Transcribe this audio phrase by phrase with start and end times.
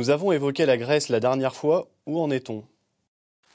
[0.00, 1.86] Nous avons évoqué la Grèce la dernière fois.
[2.06, 2.64] Où en est-on?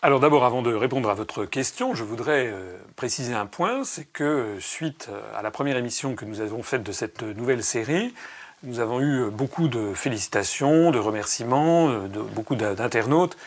[0.04, 4.06] Alors d'abord, avant de répondre à votre question, je voudrais euh, préciser un point, c'est
[4.06, 8.14] que euh, suite à la première émission que nous avons faite de cette nouvelle série,
[8.62, 13.38] nous avons eu beaucoup de félicitations, de remerciements, de beaucoup d'internautes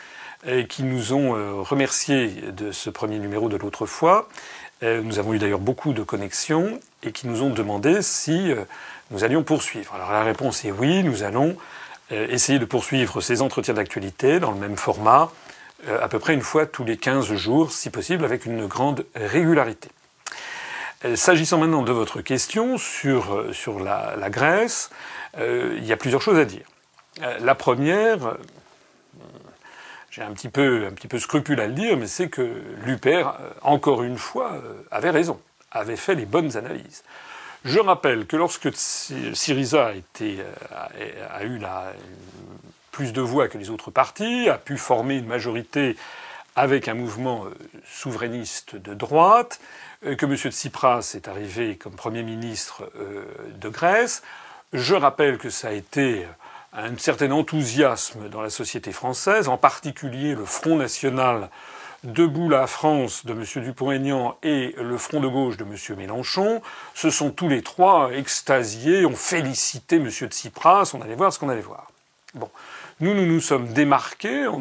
[0.67, 4.29] qui nous ont remerciés de ce premier numéro de l'autre fois.
[4.81, 8.53] Nous avons eu d'ailleurs beaucoup de connexions et qui nous ont demandé si
[9.11, 9.93] nous allions poursuivre.
[9.95, 11.57] Alors la réponse est oui, nous allons
[12.11, 15.31] essayer de poursuivre ces entretiens d'actualité dans le même format
[15.87, 19.05] euh, à peu près une fois tous les 15 jours, si possible, avec une grande
[19.15, 19.89] régularité.
[21.05, 24.89] Euh, s'agissant maintenant de votre question sur, euh, sur la, la Grèce,
[25.37, 26.65] il y a plusieurs choses à dire.
[27.39, 28.35] la première,
[30.09, 33.37] j'ai un petit peu, un petit peu scrupule à le dire, mais c'est que l'UPR,
[33.61, 35.39] encore une fois, avait raison,
[35.71, 37.03] avait fait les bonnes analyses.
[37.65, 40.89] Je rappelle que lorsque Syriza a,
[41.31, 41.59] a eu
[42.91, 45.97] plus de voix que les autres partis, a pu former une majorité
[46.55, 49.61] avec un mouvement euh, souverainiste de droite,
[50.05, 50.35] euh, que M.
[50.35, 53.23] Tsipras est arrivé comme Premier ministre euh,
[53.55, 54.23] de Grèce.
[54.73, 56.27] Je rappelle que ça a été
[56.73, 61.49] un certain enthousiasme dans la société française, en particulier le Front national
[62.05, 63.43] Debout la France de M.
[63.63, 65.97] Dupont-Aignan et le Front de gauche de M.
[65.97, 66.61] Mélenchon
[66.93, 70.09] se sont tous les trois extasiés, ont félicité M.
[70.09, 71.91] Tsipras, on allait voir ce qu'on allait voir.
[72.35, 72.49] Bon.
[73.01, 74.47] Nous, nous nous sommes démarqués.
[74.47, 74.59] On,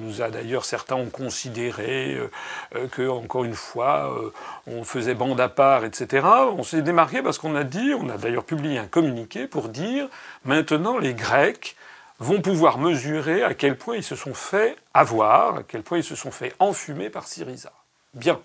[0.00, 2.30] nous a d'ailleurs certains ont considéré euh,
[2.74, 4.32] euh, que, encore une fois, euh,
[4.66, 6.26] on faisait bande à part, etc.
[6.56, 10.08] On s'est démarqué parce qu'on a dit, on a d'ailleurs publié un communiqué pour dire
[10.44, 11.76] maintenant les Grecs
[12.22, 16.04] vont pouvoir mesurer à quel point ils se sont fait avoir, à quel point ils
[16.04, 17.72] se sont fait enfumer par Syriza.
[18.14, 18.40] Bien.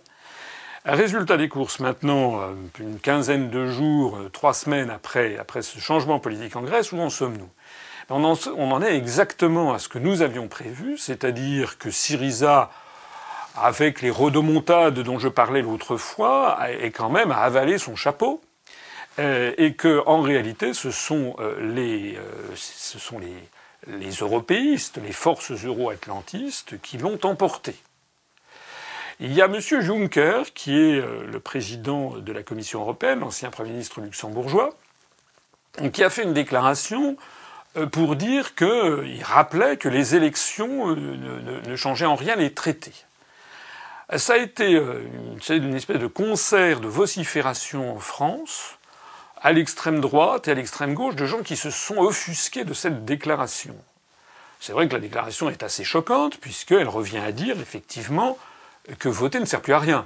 [0.85, 2.41] Résultat des courses, maintenant,
[2.79, 7.09] une quinzaine de jours, trois semaines après, après ce changement politique en Grèce, où en
[7.09, 7.49] sommes-nous?
[8.09, 12.71] On en, est exactement à ce que nous avions prévu, c'est-à-dire que Syriza,
[13.57, 18.41] avec les rodomontades dont je parlais l'autre fois, est quand même à avaler son chapeau,
[19.19, 22.21] euh, et que en réalité, ce sont euh, les, euh,
[22.55, 23.33] ce sont les,
[23.85, 27.75] les européistes, les forces euro-atlantistes qui l'ont emporté.
[29.19, 29.59] Il y a M.
[29.59, 34.75] Juncker, qui est le président de la Commission européenne, ancien Premier ministre luxembourgeois,
[35.93, 37.17] qui a fait une déclaration
[37.77, 42.53] euh, pour dire qu'il euh, rappelait que les élections euh, ne, changeaient en rien les
[42.53, 42.93] traités.
[44.15, 44.81] Ça a été
[45.49, 48.76] une, espèce de concert de vocifération en France,
[49.47, 53.05] à l'extrême droite et à l'extrême gauche, de gens qui se sont offusqués de cette
[53.05, 53.73] déclaration.
[54.59, 58.37] C'est vrai que la déclaration est assez choquante, puisqu'elle revient à dire, effectivement,
[58.99, 60.05] que voter ne sert plus à rien.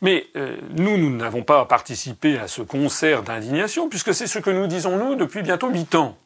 [0.00, 0.28] Mais
[0.70, 4.96] nous, nous n'avons pas participé à ce concert d'indignation, puisque c'est ce que nous disons,
[4.96, 6.16] nous, depuis bientôt huit ans.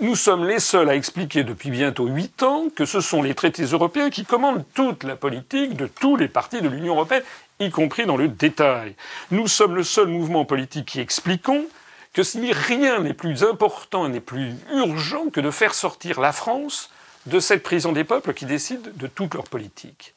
[0.00, 3.62] Nous sommes les seuls à expliquer depuis bientôt huit ans que ce sont les traités
[3.62, 7.22] européens qui commandent toute la politique de tous les partis de l'Union européenne,
[7.60, 8.96] y compris dans le détail.
[9.30, 11.64] Nous sommes le seul mouvement politique qui expliquons
[12.12, 12.22] que
[12.52, 16.90] rien n'est plus important n'est plus urgent que de faire sortir la France
[17.26, 20.14] de cette prison des peuples qui décident de toute leur politique.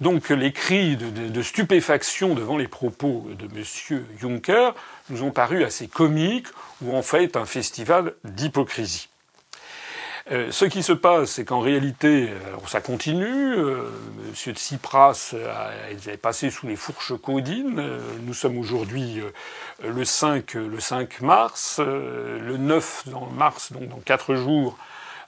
[0.00, 4.04] Donc les cris de, de, stupéfaction devant les propos de M.
[4.20, 4.74] Juncker
[5.10, 6.48] nous ont paru assez comiques
[6.82, 9.08] ou en fait un festival d'hypocrisie.
[10.30, 12.28] Euh, ce qui se passe, c'est qu'en réalité,
[12.66, 13.54] ça continue.
[13.56, 13.82] Euh,
[14.28, 15.34] Monsieur Tsipras
[15.90, 17.78] est passé sous les fourches codines.
[17.78, 19.20] Euh, nous sommes aujourd'hui
[19.84, 21.80] le 5, le 5 mars.
[21.80, 23.04] le 9
[23.36, 24.76] mars, donc dans quatre jours,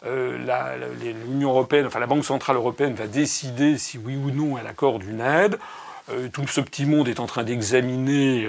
[0.04, 5.02] l'Union européenne, enfin la Banque centrale européenne va décider si oui ou non elle accorde
[5.02, 5.58] une aide.
[6.32, 8.46] tout ce petit monde est en train d'examiner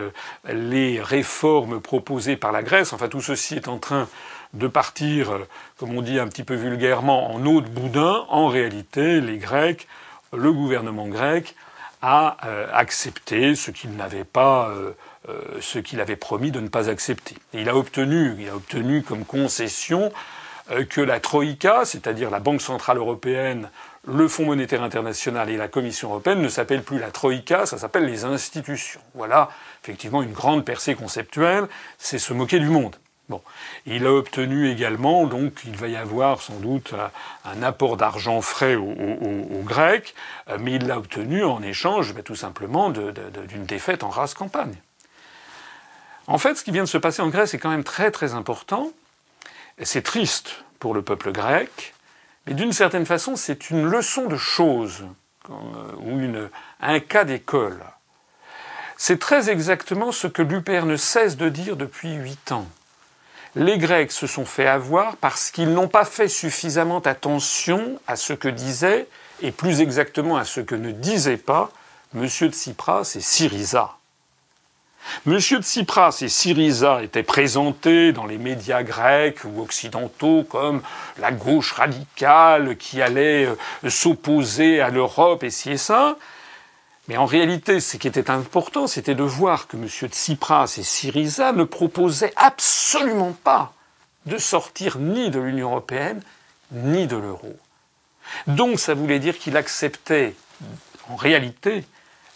[0.47, 2.93] les réformes proposées par la Grèce.
[2.93, 4.07] Enfin, tout ceci est en train
[4.53, 5.47] de partir, euh,
[5.77, 9.87] comme on dit un petit peu vulgairement, en eau de boudin, en réalité, les Grecs,
[10.33, 11.55] le gouvernement grec
[12.01, 14.93] a euh, accepté ce qu'il n'avait pas, euh,
[15.61, 17.35] ce qu'il avait promis de ne pas accepter.
[17.53, 20.11] il a obtenu, il a obtenu comme concession
[20.89, 23.69] que la Troïka, c'est-à-dire la Banque centrale européenne,
[24.07, 28.05] le Fonds monétaire international et la Commission européenne ne s'appellent plus la Troïka, ça s'appelle
[28.05, 28.99] les institutions.
[29.13, 29.49] Voilà,
[29.83, 31.67] effectivement, une grande percée conceptuelle,
[31.97, 32.95] c'est se moquer du monde.
[33.27, 33.41] Bon,
[33.87, 36.93] il a obtenu également, donc il va y avoir sans doute
[37.43, 40.13] un apport d'argent frais aux, Grecs,
[40.47, 44.75] euh, mais il l'a obtenu en échange ben, tout simplement d'une défaite en race campagne.
[46.27, 48.33] En fait, ce qui vient de se passer en Grèce est quand même très très
[48.33, 48.91] important.
[49.81, 51.95] C'est triste pour le peuple grec,
[52.45, 55.03] mais d'une certaine façon, c'est une leçon de choses,
[55.49, 55.53] euh,
[55.97, 56.21] ou
[56.79, 57.83] un cas d'école.
[58.97, 62.67] C'est très exactement ce que l'UPR ne cesse de dire depuis huit ans.
[63.55, 68.33] Les Grecs se sont fait avoir parce qu'ils n'ont pas fait suffisamment attention à ce
[68.33, 69.07] que disait,
[69.41, 71.71] et plus exactement à ce que ne disait pas,
[72.15, 72.27] M.
[72.27, 73.95] Tsipras et Syriza.
[75.27, 75.39] M.
[75.39, 80.81] Tsipras et Syriza étaient présentés dans les médias grecs ou occidentaux comme
[81.19, 86.17] la gauche radicale qui allait euh, s'opposer à l'Europe et ci et ça.
[87.07, 89.87] Mais en réalité, ce qui était important, c'était de voir que M.
[89.87, 93.73] Tsipras et Syriza ne proposaient absolument pas
[94.25, 96.21] de sortir ni de l'Union européenne,
[96.71, 97.55] ni de l'euro.
[98.47, 100.33] Donc ça voulait dire qu'il acceptait,
[101.09, 101.85] en réalité,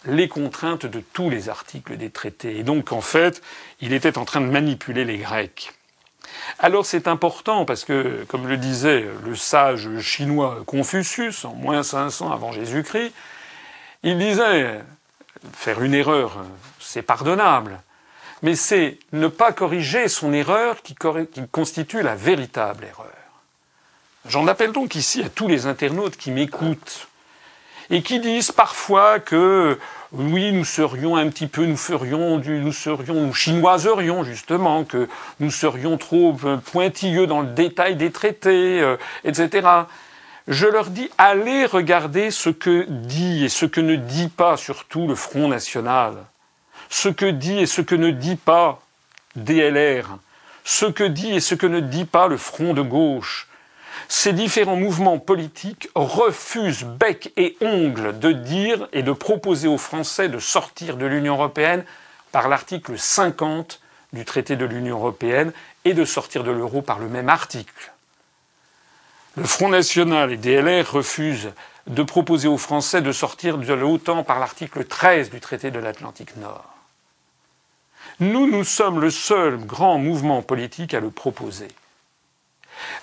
[0.05, 2.57] les contraintes de tous les articles des traités.
[2.57, 3.41] Et donc, en fait,
[3.81, 5.73] il était en train de manipuler les Grecs.
[6.59, 12.31] Alors c'est important parce que, comme le disait le sage chinois Confucius en moins 500
[12.31, 13.13] avant Jésus-Christ,
[14.03, 14.81] il disait
[15.53, 16.37] faire une erreur,
[16.79, 17.81] c'est pardonnable,
[18.41, 20.95] mais c'est ne pas corriger son erreur qui,
[21.51, 23.05] constitue la véritable erreur.
[24.27, 27.07] J'en appelle donc ici à tous les internautes qui m'écoutent
[27.89, 29.79] et qui disent parfois que
[30.11, 35.07] oui, nous serions un petit peu, nous ferions du, nous serions, nous chinoiserions justement, que
[35.39, 39.67] nous serions trop euh, pointilleux dans le détail des traités, euh, etc.
[40.49, 45.07] Je leur dis, allez regarder ce que dit et ce que ne dit pas surtout
[45.07, 46.15] le Front National,
[46.89, 48.81] ce que dit et ce que ne dit pas
[49.35, 50.17] DLR,
[50.63, 53.47] ce que dit et ce que ne dit pas le Front de gauche,
[54.07, 60.29] ces différents mouvements politiques refusent bec et ongle de dire et de proposer aux Français
[60.29, 61.85] de sortir de l'Union européenne
[62.31, 63.79] par l'article 50
[64.13, 65.53] du traité de l'Union européenne
[65.85, 67.91] et de sortir de l'euro par le même article.
[69.35, 71.53] Le Front national et DLR refusent
[71.87, 76.35] de proposer aux Français de sortir de l'OTAN par l'article 13 du traité de l'Atlantique
[76.37, 76.65] Nord.
[78.19, 81.69] Nous, nous sommes le seul grand mouvement politique à le proposer.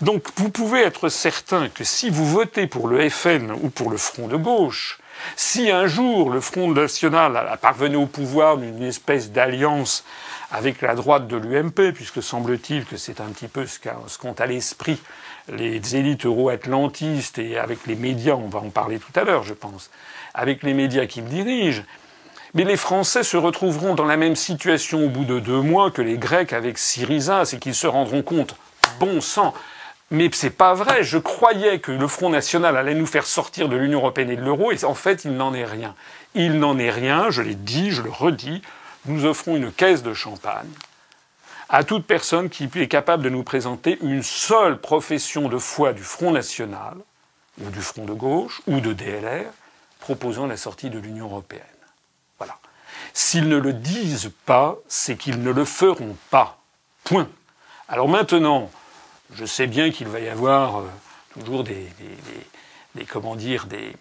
[0.01, 3.97] Donc vous pouvez être certain que si vous votez pour le FN ou pour le
[3.97, 4.99] Front de gauche,
[5.37, 10.05] si un jour le Front national a parvenu au pouvoir d'une espèce d'alliance
[10.51, 13.79] avec la droite de l'UMP, puisque semble-t-il que c'est un petit peu ce
[14.19, 15.01] qu'ont à l'esprit
[15.49, 19.55] les élites euro-atlantistes et avec les médias, on va en parler tout à l'heure, je
[19.55, 19.91] pense,
[20.35, 21.83] avec les médias qui le dirigent,
[22.55, 26.03] mais les Français se retrouveront dans la même situation au bout de deux mois que
[26.03, 28.57] les Grecs avec Syriza, c'est qu'ils se rendront compte
[28.99, 29.53] bon sang.
[30.11, 31.03] Mais c'est pas vrai.
[31.03, 34.43] Je croyais que le Front National allait nous faire sortir de l'Union Européenne et de
[34.43, 35.95] l'euro, et en fait, il n'en est rien.
[36.35, 38.63] Il n'en est rien, je l'ai dit, je le redis.
[39.05, 40.71] Nous offrons une caisse de champagne
[41.69, 46.03] à toute personne qui est capable de nous présenter une seule profession de foi du
[46.03, 46.97] Front National,
[47.61, 49.51] ou du Front de gauche, ou de DLR,
[50.01, 51.63] proposant la sortie de l'Union Européenne.
[52.39, 52.59] Voilà.
[53.13, 56.59] S'ils ne le disent pas, c'est qu'ils ne le feront pas.
[57.05, 57.29] Point.
[57.89, 58.71] Alors maintenant,
[59.33, 60.85] je sais bien qu'il va y avoir euh,
[61.35, 61.87] toujours des,
[63.09, 63.93] comment dire, des,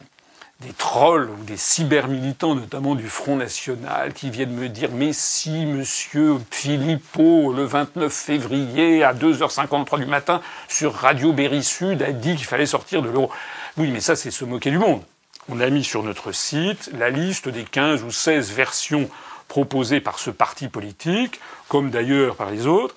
[0.78, 6.38] trolls ou des cybermilitants, notamment du Front National, qui viennent me dire Mais si monsieur
[6.52, 12.46] Philippot, le 29 février à 2h53 du matin, sur Radio Berry Sud, a dit qu'il
[12.46, 13.30] fallait sortir de l'euro.
[13.78, 15.02] Oui, mais ça, c'est se moquer du monde.
[15.50, 19.10] On a mis sur notre site la liste des 15 ou 16 versions
[19.48, 22.96] proposées par ce parti politique, comme d'ailleurs par les autres.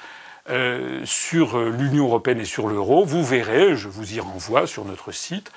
[0.48, 5.12] Euh, sur l'Union européenne et sur l'euro, vous verrez, je vous y renvoie sur notre
[5.12, 5.52] site,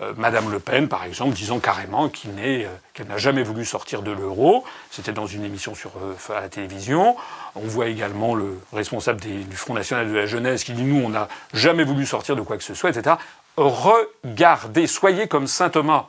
[0.00, 4.10] euh, Madame Le Pen, par exemple, disant carrément euh, qu'elle n'a jamais voulu sortir de
[4.10, 4.64] l'euro.
[4.90, 5.92] C'était dans une émission sur,
[6.30, 7.16] à la télévision.
[7.54, 11.08] On voit également le responsable du Front National de la Jeunesse qui dit nous, on
[11.08, 13.16] n'a jamais voulu sortir de quoi que ce soit, etc.
[13.56, 16.06] Regardez, soyez comme saint Thomas.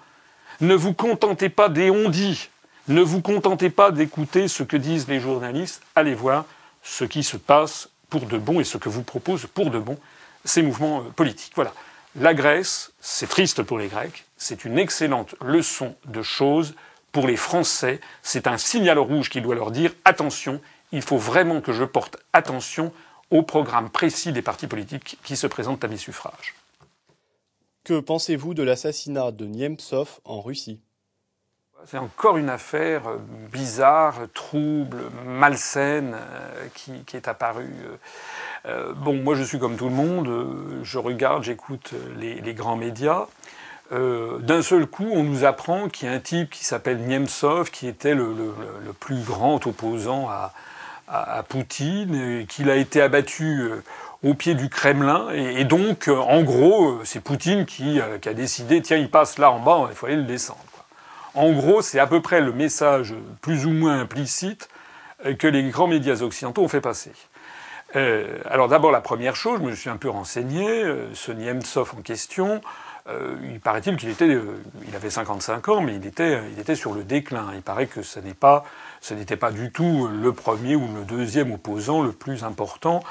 [0.60, 2.50] Ne vous contentez pas des on-dit.
[2.88, 5.82] Ne vous contentez pas d'écouter ce que disent les journalistes.
[5.96, 6.46] Allez voir
[6.84, 9.98] ce qui se passe pour de bon et ce que vous proposent pour de bon
[10.46, 11.54] ces mouvements euh, politiques.
[11.56, 11.74] Voilà.
[12.20, 16.74] La Grèce, c'est triste pour les Grecs, c'est une excellente leçon de choses
[17.12, 20.60] pour les Français, c'est un signal rouge qui doit leur dire attention,
[20.92, 22.92] il faut vraiment que je porte attention
[23.30, 26.56] au programme précis des partis politiques qui se présentent à mes suffrages.
[27.84, 30.80] Que pensez-vous de l'assassinat de Niemtsov en Russie?
[31.86, 33.18] C'est encore une affaire euh,
[33.52, 37.76] bizarre, trouble, malsaine euh, qui, est apparue.
[38.68, 40.30] Euh, bon, moi je suis comme tout le monde,
[40.84, 43.28] je regarde, j'écoute les, grands médias.
[43.92, 47.88] D'un seul coup, on nous apprend qu'il y a un type qui s'appelle Niemtsov, qui
[47.88, 48.34] était le,
[49.00, 50.28] plus grand opposant
[51.08, 53.70] à, Poutine, qu'il a été abattu
[54.24, 55.30] au pied du Kremlin.
[55.32, 59.88] Et, donc, en gros, c'est Poutine qui, a décidé, tiens, il passe là en bas,
[59.90, 60.60] il faut aller le descendre.
[61.38, 64.70] En gros, c'est à peu près le message plus ou moins implicite
[65.26, 67.12] euh, que les grands médias occidentaux ont fait passer.
[67.94, 72.62] Alors d'abord la première chose, je me suis un peu renseigné, ce Niemtsov en question,
[73.44, 74.38] il paraît-il qu'il était,
[74.88, 77.48] il avait 55 ans, mais il était, il était sur le déclin.
[77.56, 78.66] Il paraît que ce n'est pas,
[79.12, 83.02] n'était pas du tout le premier ou le deuxième opposant le plus important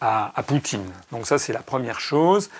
[0.00, 0.84] à, Poutine.
[1.12, 2.50] Donc ça, c'est la première chose.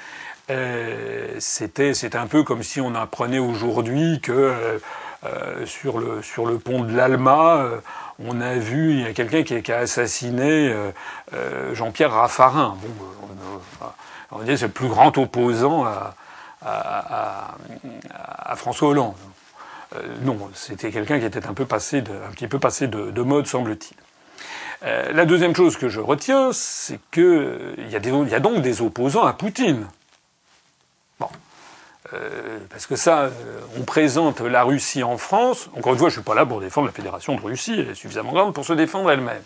[0.51, 4.79] Euh, c'était, un peu comme si on apprenait aujourd'hui que euh,
[5.25, 7.67] euh, sur, le, sur le pont de l'Alma,
[8.19, 10.75] on a vu il y a quelqu'un qui, a assassiné
[11.73, 12.77] Jean-Pierre Raffarin.
[12.81, 13.91] Bon,
[14.31, 15.85] on dit c'est le plus grand opposant
[16.65, 17.55] à,
[18.57, 19.15] François Hollande.
[20.23, 23.47] non, c'était quelqu'un qui était un peu passé un petit peu passé de, de mode,
[23.47, 23.97] semble-t-il.
[25.15, 29.33] la deuxième chose que je retiens, c'est qu'il y, y, a donc des opposants à
[29.33, 29.87] Poutine.
[32.15, 33.31] Euh, parce que ça, euh,
[33.79, 35.69] on présente la Russie en France.
[35.77, 37.91] Encore une fois, je ne suis pas là pour défendre la Fédération de Russie, elle
[37.91, 39.43] est suffisamment grande pour se défendre elle-même.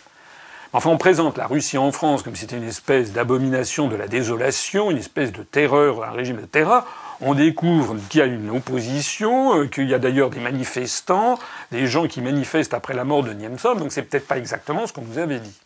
[0.74, 4.06] Enfin, on présente la Russie en France comme si c'était une espèce d'abomination de la
[4.06, 6.84] désolation, une espèce de terreur, un régime de terreur.
[7.22, 11.38] On découvre qu'il y a une opposition, euh, qu'il y a d'ailleurs des manifestants,
[11.72, 14.92] des gens qui manifestent après la mort de Niemtsov, donc c'est peut-être pas exactement ce
[14.92, 15.58] qu'on nous avait dit.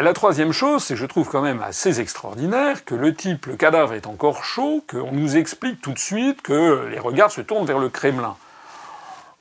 [0.00, 3.56] La troisième chose, c'est que je trouve quand même assez extraordinaire que le type, le
[3.56, 7.66] cadavre est encore chaud, qu'on nous explique tout de suite que les regards se tournent
[7.66, 8.36] vers le Kremlin.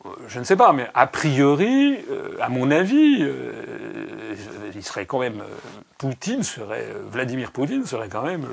[0.07, 3.53] Euh, je ne sais pas, mais a priori, euh, à mon avis, euh,
[4.73, 5.43] il serait quand même
[5.99, 8.47] Poutine serait Vladimir Poutine serait quand même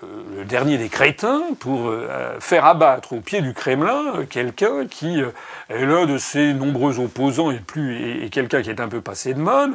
[0.00, 1.90] le, dernier des crétins pour
[2.38, 8.28] faire abattre au pied du Kremlin quelqu'un qui est l'un de ses nombreux opposants et
[8.30, 9.72] quelqu'un qui est un peu passé de mode.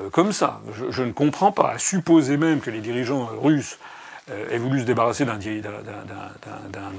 [0.00, 0.60] Euh, comme ça.
[0.90, 1.70] Je, ne comprends pas.
[1.70, 3.78] À supposer même que les dirigeants russes
[4.30, 5.34] euh, aient voulu se débarrasser d'un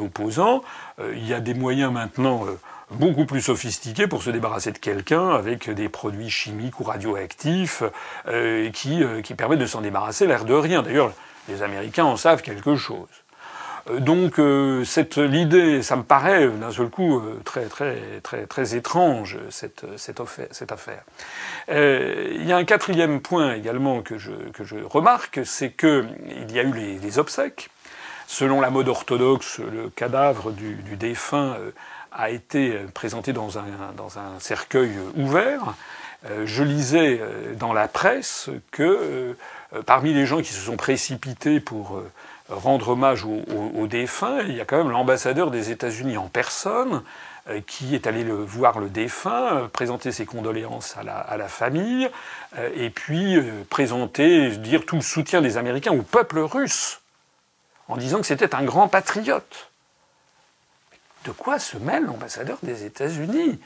[0.02, 0.64] opposant,
[1.00, 2.46] euh, il y a des moyens maintenant
[2.92, 7.82] beaucoup plus sophistiqués pour se débarrasser de quelqu'un avec des produits chimiques ou radioactifs
[8.74, 10.84] qui, qui permettent de s'en débarrasser l'air de rien.
[10.84, 11.12] D'ailleurs,
[11.50, 13.08] les Américains en savent quelque chose.
[13.90, 18.46] Euh, donc euh, cette l'idée, ça me paraît d'un seul coup euh, très très très
[18.46, 20.48] très étrange cette cette affaire.
[20.52, 21.04] Cette affaire.
[21.70, 26.52] il y a un quatrième point également que je que je remarque, c'est que il
[26.52, 27.70] y a eu les, les, obsèques.
[28.28, 31.56] Selon la mode orthodoxe, le cadavre du, du défunt
[32.12, 33.66] a été présenté dans un
[33.96, 35.76] dans un cercueil ouvert.
[36.44, 37.22] Je lisais
[37.60, 39.36] dans la presse que
[39.86, 42.02] parmi les gens qui se sont précipités pour
[42.50, 47.04] rendre hommage aux, défunts, il y a quand même l'ambassadeur des États-Unis en personne
[47.50, 51.48] euh, qui est allé voir le défunt, euh, présenter ses condoléances à la, à la
[51.48, 52.10] famille,
[52.58, 53.38] euh, et puis
[53.70, 57.02] présenter, dire tout le soutien des Américains au peuple russe,
[57.88, 59.70] en disant que c'était un grand patriote.
[61.26, 63.60] De quoi se mêle l'ambassadeur des États-Unis?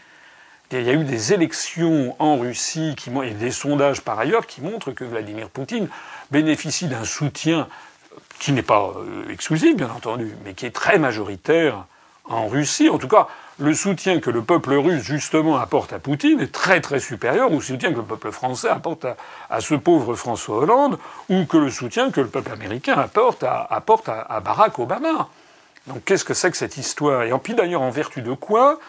[0.71, 4.61] Il y a eu des élections en Russie qui, et des sondages par ailleurs qui
[4.61, 5.89] montrent que Vladimir Poutine
[6.31, 7.67] bénéficie d'un soutien
[8.39, 11.85] qui n'est pas euh, exclusif, bien entendu, mais qui est très majoritaire
[12.25, 12.89] en Russie.
[12.89, 13.27] En tout cas,
[13.59, 17.59] le soutien que le peuple russe, justement, apporte à Poutine est très très supérieur au
[17.59, 19.05] soutien que le peuple français apporte
[19.49, 23.67] à, ce pauvre François Hollande, ou que le soutien que le peuple américain apporte à,
[23.69, 25.27] apporte à, Barack Obama.
[25.87, 27.23] Donc qu'est-ce que c'est que cette histoire?
[27.23, 28.79] Et en puis d'ailleurs, en vertu de quoi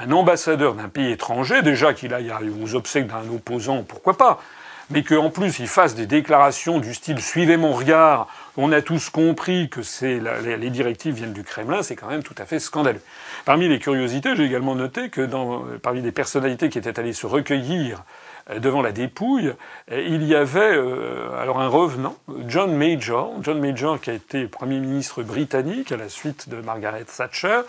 [0.00, 4.40] un ambassadeur d'un pays étranger, déjà qu'il aille aux obsèques d'un opposant, pourquoi pas?
[4.90, 9.10] Mais qu'en plus il fasse des déclarations du style suivez mon regard, on a tous
[9.10, 13.00] compris que c'est les directives viennent du Kremlin, c'est quand même tout à fait scandaleux.
[13.44, 17.26] Parmi les curiosités, j'ai également noté que dans, parmi les personnalités qui étaient allées se
[17.26, 18.02] recueillir
[18.50, 19.52] euh, devant la dépouille,
[19.92, 22.16] euh, il y avait euh, alors un revenant,
[22.46, 27.04] John Major, John Major qui a été Premier ministre britannique à la suite de Margaret
[27.04, 27.60] Thatcher,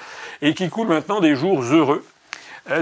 [0.42, 2.19] et qui coule maintenant des jours heureux euh,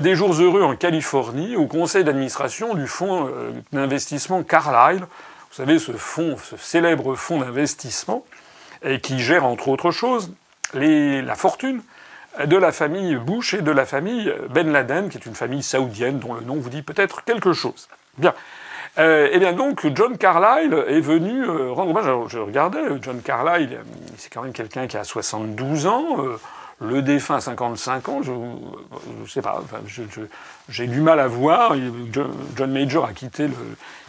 [0.02, 5.02] des jours heureux en Californie au conseil d'administration du fonds euh, d'investissement Carlyle.
[5.02, 8.26] Vous savez, ce fonds, ce célèbre fonds d'investissement,
[8.84, 10.32] et qui gère entre autres choses
[10.74, 11.82] la fortune
[12.46, 16.20] de la famille Bush et de la famille Ben Laden, qui est une famille saoudienne
[16.20, 17.88] dont le nom vous dit peut-être quelque chose.
[18.18, 18.34] Bien.
[19.00, 22.06] Euh, eh bien donc, John Carlyle est venu euh, rendre hommage.
[22.06, 23.78] Alors, je regardais, John Carlyle,
[24.18, 26.18] c'est quand même quelqu'un qui a 72 ans.
[26.20, 26.40] Euh,
[26.80, 29.78] le défunt à 55 ans, je ne sais pas, enfin,
[30.70, 31.76] j'ai du mal à voir.
[32.12, 33.56] John Major a quitté le,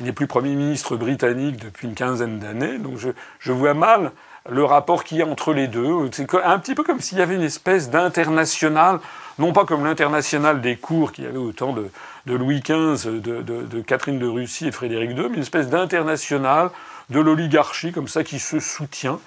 [0.00, 4.12] il n'est plus Premier ministre britannique depuis une quinzaine d'années, donc je, vois mal
[4.50, 6.10] le rapport qu'il y a entre les deux.
[6.12, 9.00] C'est un petit peu comme s'il y avait une espèce d'international,
[9.38, 11.90] non pas comme l'international des cours qu'il y avait au temps de,
[12.26, 16.70] Louis XV, de, Catherine de Russie et Frédéric II, mais une espèce d'international
[17.08, 19.20] de l'oligarchie comme ça qui se soutient.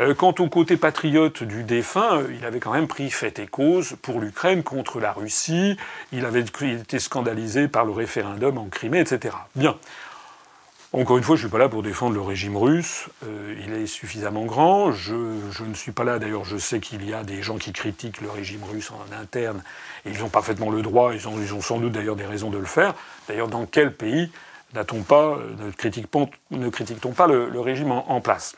[0.00, 3.46] Euh, quant au côté patriote du défunt, euh, il avait quand même pris fait et
[3.46, 5.76] cause pour l'Ukraine contre la Russie.
[6.12, 9.34] Il avait été scandalisé par le référendum en Crimée, etc.
[9.56, 9.76] Bien.
[10.94, 13.08] Encore une fois, je ne suis pas là pour défendre le régime russe.
[13.26, 14.90] Euh, il est suffisamment grand.
[14.90, 18.22] Je, ne suis pas là, d'ailleurs, je sais qu'il y a des gens qui critiquent
[18.22, 19.62] le régime russe en interne.
[20.06, 22.64] Et ils ont parfaitement le droit, ils ont, sans doute d'ailleurs des raisons de le
[22.64, 22.94] faire.
[23.28, 24.30] D'ailleurs, dans quel pays
[24.72, 28.56] n'a-t-on pas, ne critique-t-on pas le, régime en, place?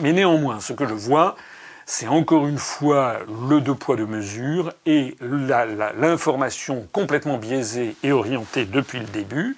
[0.00, 1.36] Mais néanmoins, ce que je vois,
[1.84, 3.18] c'est encore une fois
[3.48, 9.56] le deux poids deux mesures et l'information complètement biaisée et orientée depuis le début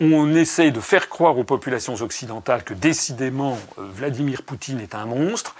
[0.00, 5.06] on essaye de faire croire aux populations occidentales que décidément euh, Vladimir Poutine est un
[5.06, 5.54] monstre.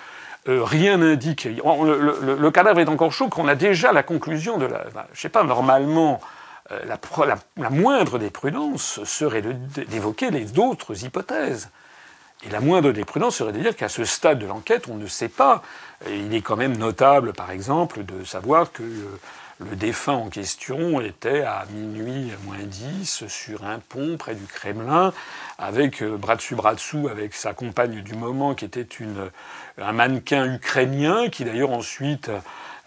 [0.49, 1.45] Euh, rien n'indique.
[1.45, 4.85] Le, cadavre est encore chaud qu'on a déjà la conclusion de la.
[4.95, 6.21] Ben, je sais pas, normalement,
[6.71, 6.81] euh,
[7.57, 9.43] la, moindre des prudences serait
[9.89, 11.71] d'évoquer les autres hypothèses.
[12.47, 15.07] Et la moindre des prudences serait de dire qu'à ce stade de l'enquête, on ne
[15.07, 15.63] sait pas.
[16.09, 18.83] il est quand même notable, par exemple, de savoir que
[19.61, 25.13] le défunt en question était à minuit moins 10 sur un pont près du Kremlin,
[25.59, 29.31] avec euh, dessus bras dessous avec sa compagne du moment qui était une,
[29.79, 32.31] un mannequin ukrainien qui d'ailleurs ensuite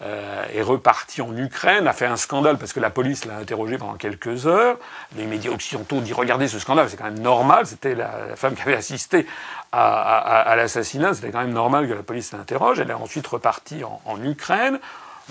[0.00, 3.78] euh, est reparti en Ukraine, a fait un scandale parce que la police l'a interrogé
[3.78, 4.76] pendant quelques heures.
[5.16, 7.66] Les médias occidentaux ont dit regardez ce scandale, c'est quand même normal.
[7.66, 9.26] C'était la, femme qui avait assisté
[9.72, 12.78] à, l'assassinat, c'était quand même normal que la police l'interroge.
[12.78, 14.78] Elle est ensuite repartie en, Ukraine.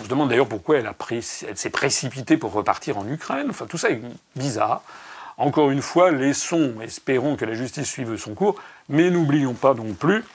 [0.02, 3.48] On se demande d'ailleurs pourquoi elle, elle s'est précipitée pour repartir en Ukraine.
[3.50, 4.02] Enfin, tout ça est
[4.36, 4.82] bizarre.
[5.38, 8.60] Encore une fois, laissons, espérons que la justice suive son cours,
[8.90, 10.26] mais n'oublions pas non plus,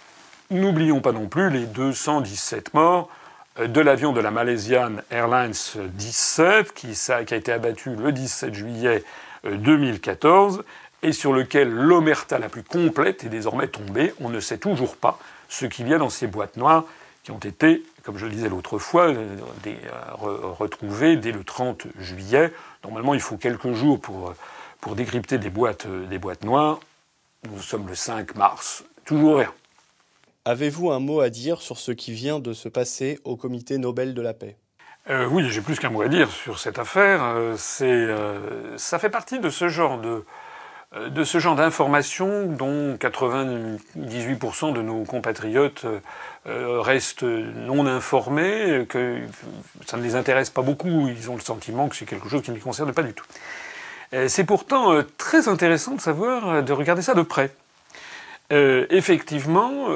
[0.51, 3.11] n'oublions pas non plus les 217 morts
[3.59, 9.05] de l'avion de la Malaysian Airlines 17 qui, qui a été abattu le 17 juillet
[9.45, 10.63] 2014 euh,
[11.03, 14.15] et sur lequel l'omerta la plus complète est désormais tombée.
[14.21, 15.19] On ne sait toujours pas
[15.49, 16.85] ce qu'il y a dans ces boîtes noires
[17.23, 21.87] qui ont été, comme je le disais l'autre fois, euh, euh, retrouvés dès le 30
[21.99, 22.53] juillet.
[22.85, 24.35] Normalement, il faut quelques jours pour,
[24.81, 26.81] pour décrypter des boîtes, euh, des boîtes noires.
[27.49, 28.85] Nous sommes le 5 mars.
[29.05, 29.53] Toujours rien.
[30.45, 34.15] Avez-vous un mot à dire sur ce qui vient de se passer au comité Nobel
[34.15, 34.57] de la paix?
[35.09, 37.37] Oui, j'ai plus qu'un mot à dire sur cette affaire.
[37.57, 38.07] c'est,
[38.77, 40.25] ça fait partie de ce genre de,
[40.95, 45.87] euh, de ce genre d'informations dont 98% de nos compatriotes
[46.47, 49.21] euh, restent non informés, que
[49.87, 52.51] ça ne les intéresse pas beaucoup, ils ont le sentiment que c'est quelque chose qui
[52.51, 53.25] ne les concerne pas du tout.
[54.13, 57.55] Euh, c'est pourtant très intéressant de savoir, de regarder ça de près.
[58.53, 59.89] Effectivement,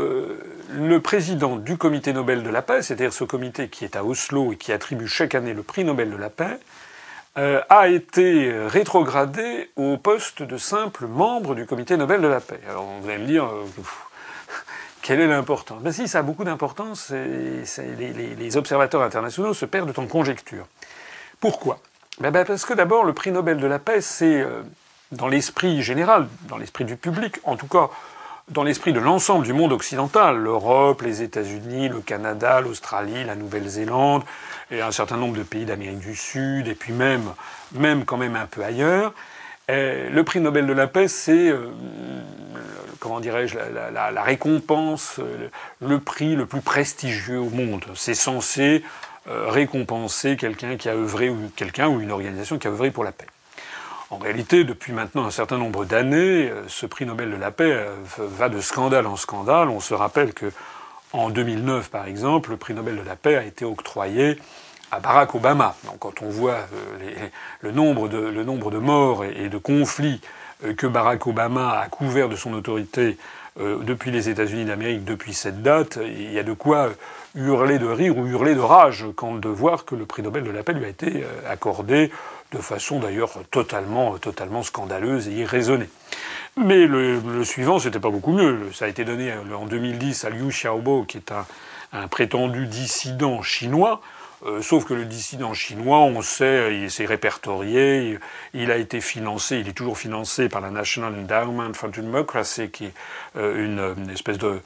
[0.70, 4.52] le président du comité Nobel de la paix, c'est-à-dire ce comité qui est à Oslo
[4.52, 6.58] et qui attribue chaque année le prix Nobel de la paix,
[7.38, 12.60] euh, a été rétrogradé au poste de simple membre du comité Nobel de la paix.
[12.66, 13.66] Alors vous allez me dire, euh,
[15.02, 15.82] quelle est l'importance?
[15.82, 20.66] Ben si, ça a beaucoup d'importance, les, observateurs internationaux se perdent en conjecture.
[21.38, 21.78] Pourquoi?
[22.20, 24.62] Ben, ben, Parce que d'abord, le prix Nobel de la paix, c'est, euh,
[25.12, 27.90] dans l'esprit général, dans l'esprit du public, en tout cas
[28.48, 34.22] dans l'esprit de l'ensemble du monde occidental, l'Europe, les États-Unis, le Canada, l'Australie, la Nouvelle-Zélande,
[34.70, 37.32] et un certain nombre de pays d'Amérique du Sud, et puis même,
[37.72, 39.12] même quand même un peu ailleurs.
[39.68, 41.70] le prix Nobel de la paix, c'est, euh,
[43.00, 45.48] comment dirais-je, la, récompense, euh,
[45.80, 47.84] le prix le plus prestigieux au monde.
[47.94, 48.84] C'est censé
[49.28, 53.02] euh, récompenser quelqu'un qui a œuvré, ou quelqu'un ou une organisation qui a œuvré pour
[53.02, 53.26] la paix.
[54.10, 57.72] En réalité, depuis maintenant un certain nombre d'années, euh, ce prix Nobel de la paix
[57.72, 59.68] euh, va de scandale en scandale.
[59.68, 60.52] On se rappelle que
[61.12, 64.38] en 2009, par exemple, le prix Nobel de la paix a été octroyé
[64.92, 65.74] à Barack Obama.
[65.84, 67.28] Donc, quand on voit euh,
[67.62, 70.20] le, nombre de, morts et, de conflits
[70.76, 73.18] que Barack Obama a couvert de son autorité
[73.58, 76.90] depuis les États-Unis d'Amérique depuis cette date, il y a de quoi
[77.34, 80.50] hurler de rire ou hurler de rage quand de voir que le prix Nobel de
[80.50, 82.10] la paix lui a été accordé
[82.52, 85.88] de façon d'ailleurs totalement, totalement scandaleuse et irraisonnée.
[86.56, 88.70] Mais le, le suivant, c'était pas beaucoup mieux.
[88.72, 91.32] Ça a été donné en 2010 à Liu Xiaobo, qui est
[91.92, 94.00] un prétendu dissident chinois,
[94.46, 98.18] euh, sauf que le dissident chinois, on sait, il s'est répertorié,
[98.54, 102.84] il, a été financé, il est toujours financé par la National Endowment for Democracy, qui
[102.86, 102.94] est
[103.36, 104.60] euh, une, espèce de,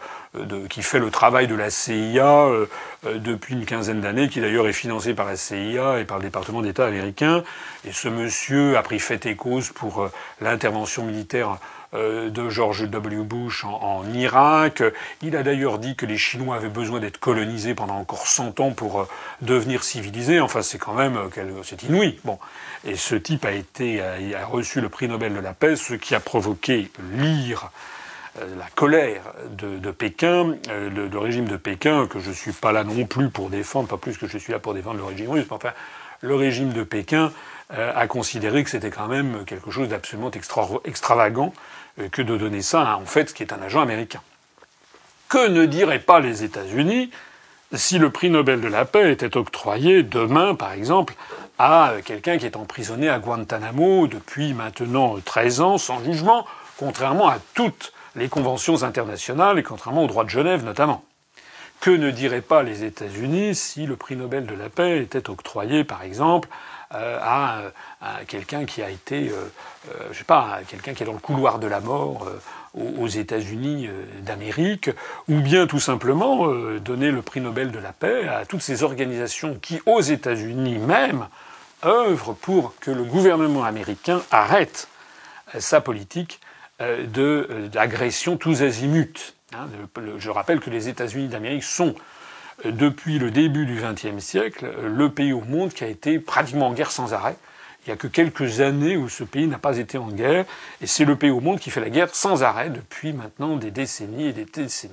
[0.69, 2.67] qui fait le travail de la CIA euh,
[3.05, 6.61] depuis une quinzaine d'années, qui d'ailleurs est financé par la CIA et par le département
[6.61, 7.43] d'État américain.
[7.87, 10.11] Et ce monsieur a pris fait et cause pour
[10.43, 11.59] l'intervention militaire
[11.93, 13.25] de George W.
[13.25, 14.83] Bush en, Irak.
[15.23, 18.71] Il a d'ailleurs dit que les Chinois avaient besoin d'être colonisés pendant encore 100 ans
[18.71, 19.09] pour euh,
[19.41, 20.41] devenir civilisés.
[20.41, 22.19] Enfin, c'est quand même, euh, c'est inouï.
[22.25, 22.39] Bon.
[22.85, 26.15] Et ce type a été, a reçu le prix Nobel de la paix, ce qui
[26.15, 27.71] a provoqué l'ire
[28.57, 33.29] la colère de, Pékin, le, régime de Pékin, que je suis pas là non plus
[33.29, 35.73] pour défendre, pas plus que je suis là pour défendre le régime russe, mais enfin,
[36.23, 37.33] le régime de Pékin
[37.71, 40.31] a considéré que c'était quand même quelque chose d'absolument
[40.85, 41.53] extravagant
[42.11, 44.21] que de donner ça à en fait qui un agent américain.
[45.29, 47.11] Que ne diraient pas les États-Unis
[47.73, 51.15] si le prix Nobel de la paix était octroyé demain, par exemple,
[51.59, 57.39] à quelqu'un qui est emprisonné à Guantanamo depuis maintenant 13 ans sans jugement, contrairement à
[57.55, 61.05] toutes les conventions internationales et contrairement au droit de Genève notamment?
[61.81, 65.85] Que ne diraient pas les États-Unis si le prix Nobel de la paix était octroyé,
[65.85, 66.49] par exemple,
[66.93, 69.35] euh, à, quelqu'un qui a été, euh,
[69.91, 72.29] euh, je sais pas, quelqu'un qui est dans le couloir de la mort
[72.75, 73.89] aux États-Unis
[74.23, 74.91] d'Amérique,
[75.29, 76.47] ou bien tout simplement
[76.79, 81.27] donner le prix Nobel de la paix à toutes ces organisations qui, aux États-Unis même,
[81.85, 84.87] œuvrent pour que le gouvernement américain arrête
[85.59, 86.41] sa politique
[86.79, 89.35] d'agression tous azimuts.
[89.53, 89.67] Hein,
[90.19, 91.93] je rappelle que les États-Unis d'Amérique sont, euh,
[92.65, 96.73] depuis le début du XXe siècle, le pays au monde qui a été pratiquement en
[96.73, 97.37] guerre sans arrêt.
[97.85, 100.45] Il n'y a que quelques années où ce pays n'a pas été en guerre,
[100.83, 103.71] et c'est le pays au monde qui fait la guerre sans arrêt depuis maintenant des
[103.71, 104.93] décennies et des décennies.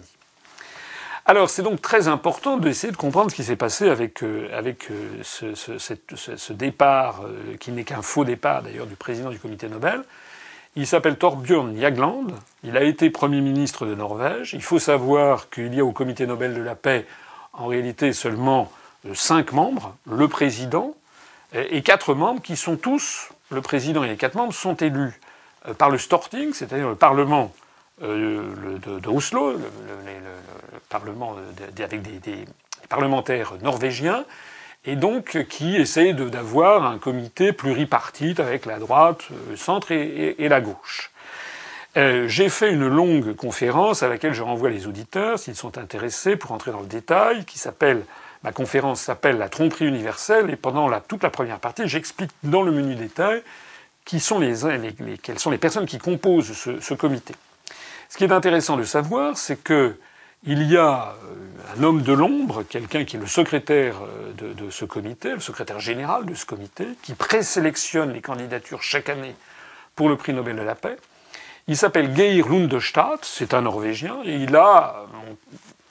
[1.26, 4.90] Alors c'est donc très important d'essayer de comprendre ce qui s'est passé avec, euh, avec
[4.90, 7.26] euh, ce, départ,
[7.60, 10.04] qui n'est qu'un faux départ d'ailleurs du président du comité Nobel,
[10.78, 12.28] il s'appelle Torbjörn Jagland.
[12.64, 14.54] Il a été Premier ministre de Norvège.
[14.54, 17.08] Il faut savoir qu'il y a au Comité Nobel de la paix
[17.58, 18.72] en réalité seulement
[19.06, 20.96] euh, cinq membres, le président
[21.54, 25.20] et quatre membres qui sont tous, le président et les quatre membres sont élus
[25.68, 27.54] euh, par le Storting, c'est-à-dire le Parlement
[28.04, 29.60] euh, de, Oslo, le,
[30.90, 31.36] Parlement
[31.80, 32.46] avec des
[32.88, 34.24] parlementaires norvégiens,
[34.86, 40.62] et donc qui essaye d'avoir un comité pluripartite avec la droite, le centre et, la
[40.62, 41.12] gauche.
[41.98, 46.36] Euh, j'ai fait une longue conférence à laquelle je renvoie les auditeurs s'ils sont intéressés
[46.36, 48.04] pour entrer dans le détail, qui s'appelle
[48.44, 52.72] ma conférence s'appelle la tromperie universelle et pendant toute la première partie, j'explique dans le
[52.72, 53.42] menu détail
[54.06, 54.54] qui sont les,
[55.22, 57.34] quelles sont les personnes qui composent ce, ce comité.
[58.10, 59.98] Ce qui est intéressant de savoir, c'est que
[60.44, 64.70] il y a euh, un homme de l'ombre, quelqu'un qui est le secrétaire euh, de,
[64.70, 69.36] ce comité, le secrétaire général de ce comité, qui présélectionne les candidatures chaque année
[69.96, 70.98] pour le prix Nobel de la paix.
[71.70, 75.06] Il s'appelle Geir Lundestad, c'est un Norvégien, et il a,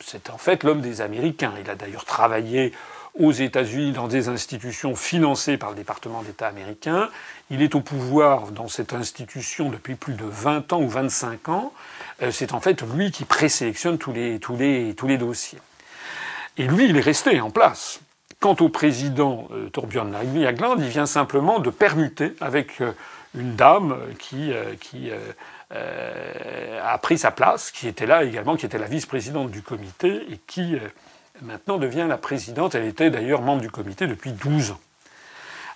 [0.01, 1.53] c'est en fait l'homme des Américains.
[1.61, 2.73] Il a d'ailleurs travaillé
[3.19, 7.11] aux États-Unis dans des institutions financées par le département d'État américain.
[7.51, 11.73] Il est au pouvoir dans cette institution depuis plus de 20 ans ou 25 ans.
[12.23, 15.59] Euh, c'est en fait lui qui présélectionne tous les, tous, les, tous les dossiers.
[16.57, 18.01] Et lui, il est resté en place.
[18.41, 22.93] Quant au président euh, Torbjörn Jagland, il vient simplement de permuter avec euh,
[23.35, 25.11] une dame qui, qui
[25.71, 30.39] a pris sa place, qui était là également, qui était la vice-présidente du comité et
[30.47, 30.79] qui
[31.43, 32.75] maintenant devient la présidente.
[32.75, 34.81] Elle était d'ailleurs membre du comité depuis 12 ans.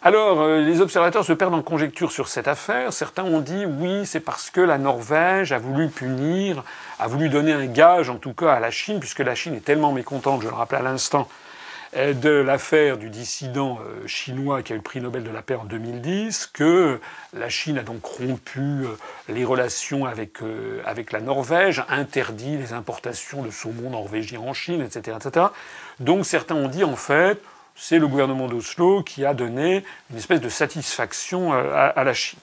[0.03, 2.91] Alors, euh, les observateurs se perdent en conjecture sur cette affaire.
[2.91, 6.65] Certains ont dit oui, c'est parce que la Norvège a voulu punir,
[6.99, 9.65] a voulu donner un gage, en tout cas, à la Chine, puisque la Chine est
[9.65, 11.50] tellement mécontente, je le rappelle à l'instant, euh,
[11.95, 15.57] de l'affaire du dissident euh, chinois qui a eu le prix Nobel de la paix
[15.57, 17.01] en 2010, que
[17.33, 18.85] la Chine a donc rompu
[19.29, 20.39] les relations avec,
[20.85, 25.47] avec la Norvège, interdit les importations de saumon norvégien en Chine, etc., etc.
[25.99, 27.41] Donc certains ont dit en fait,
[27.81, 32.39] c'est le gouvernement d'Oslo qui a donné une espèce de satisfaction euh, à, la Chine.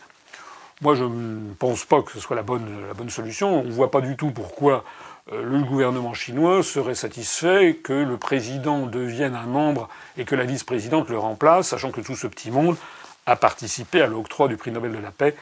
[0.81, 3.59] Moi, je ne pense pas que ce soit la bonne, la bonne solution.
[3.59, 8.17] On ne voit pas du tout pourquoi euh, le gouvernement chinois serait satisfait que le
[8.17, 12.51] président devienne un membre et que la vice-présidente le remplace, sachant que tout ce petit
[12.51, 12.77] monde
[13.25, 15.35] a participé à l'octroi du prix Nobel de la paix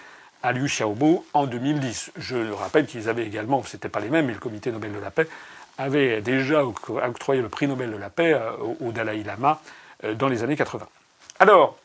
[0.43, 2.11] à Liu Xiaobo en 2010.
[2.17, 4.99] Je le rappelle qu'ils avaient également, c'était pas les mêmes, mais le comité Nobel de
[4.99, 5.27] la paix
[5.77, 9.59] avait déjà octroyé le prix Nobel de la paix euh, au Dalai Lama
[10.03, 10.87] euh, dans les années 80.
[11.39, 11.77] Alors,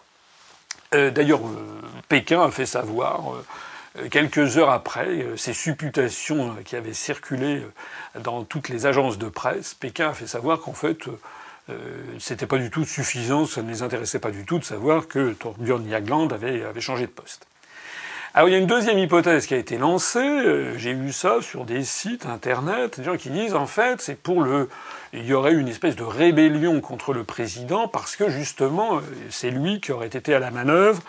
[0.94, 3.20] euh, d'ailleurs, euh, Pékin a fait savoir,
[4.10, 7.62] quelques heures après, ces supputations qui avaient circulé
[8.22, 11.08] dans toutes les agences de presse, Pékin a fait savoir qu'en fait,
[12.18, 15.32] c'était pas du tout suffisant, ça ne les intéressait pas du tout de savoir que
[15.32, 17.46] Torbjörn Jagland avait, changé de poste.
[18.32, 21.38] Alors il y a une deuxième hypothèse qui a été lancée, euh, j'ai vu ça
[21.42, 24.68] sur des sites internet, des gens qui disent en fait c'est pour le...
[25.12, 29.00] Il y aurait une espèce de rébellion contre le président parce que justement euh,
[29.30, 31.02] c'est lui qui aurait été à la manœuvre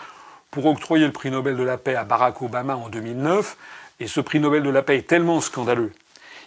[0.52, 3.56] pour octroyer le prix Nobel de la paix à Barack Obama en 2009,
[3.98, 5.92] et ce prix Nobel de la paix est tellement scandaleux.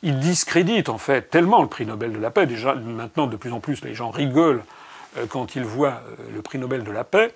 [0.01, 3.51] Il discrédite en fait tellement le prix Nobel de la paix, déjà maintenant de plus
[3.51, 4.63] en plus les gens rigolent
[5.17, 6.01] euh, quand ils voient
[6.33, 7.33] le prix Nobel de la paix,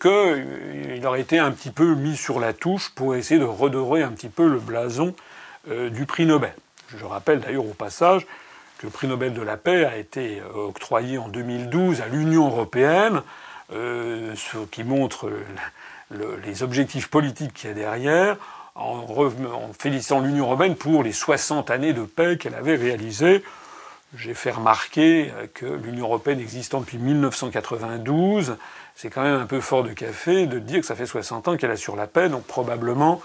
[0.00, 4.12] qu'il aurait été un petit peu mis sur la touche pour essayer de redorer un
[4.12, 5.14] petit peu le blason
[5.70, 6.54] euh, du prix Nobel.
[6.88, 8.26] Je rappelle d'ailleurs au passage
[8.78, 12.48] que le prix Nobel de la paix a été euh, octroyé en 2012 à l'Union
[12.48, 13.22] européenne,
[13.72, 15.30] euh, ce qui montre
[16.44, 18.36] les objectifs politiques qu'il y a derrière,
[18.74, 19.06] en,
[19.78, 23.42] félicitant l'Union européenne pour les 60 années de paix qu'elle avait réalisées.
[24.16, 28.56] J'ai fait remarquer que l'Union européenne existant depuis 1992,
[28.94, 31.56] c'est quand même un peu fort de café de dire que ça fait 60 ans
[31.56, 33.22] qu'elle assure la paix, donc probablement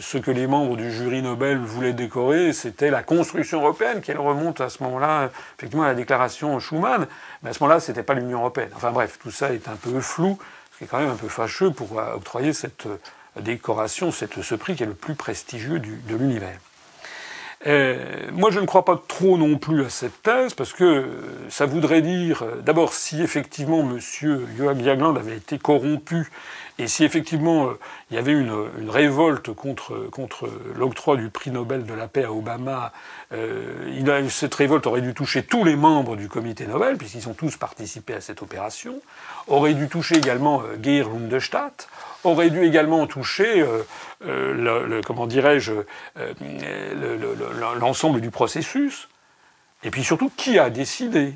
[0.00, 4.60] ce que les membres du jury Nobel voulaient décorer, c'était la construction européenne, qu'elle remonte
[4.60, 7.06] à ce moment-là, effectivement, à la déclaration Schuman.
[7.42, 8.70] Mais à ce moment-là, c'était pas l'Union européenne.
[8.74, 10.36] Enfin bref, tout ça est un peu flou,
[10.84, 12.86] ce qui est quand même un peu fâcheux pour octroyer cette
[13.40, 16.58] décoration, cette, ce prix qui est le plus prestigieux de l'univers.
[17.66, 17.96] Euh,
[18.32, 21.06] moi, je ne crois pas trop non plus à cette thèse, parce que
[21.48, 23.98] ça voudrait dire, euh, d'abord, si effectivement M.
[24.58, 26.30] Joachim Jagland avait été corrompu,
[26.78, 27.78] et si effectivement euh,
[28.10, 32.32] il y avait une, une révolte contre, l'octroi du prix Nobel de la paix à
[32.32, 32.92] Obama,
[33.32, 37.56] euh, cette révolte aurait dû toucher tous les membres du comité Nobel, puisqu'ils ont tous
[37.56, 39.00] participé à cette opération,
[39.46, 41.88] aurait dû toucher également euh, Geir Lundestadt,
[42.24, 43.66] aurait dû également toucher,
[45.06, 45.72] comment dirais-je,
[47.78, 49.10] l'ensemble du processus.
[49.82, 51.34] Et puis surtout, qui a décidé?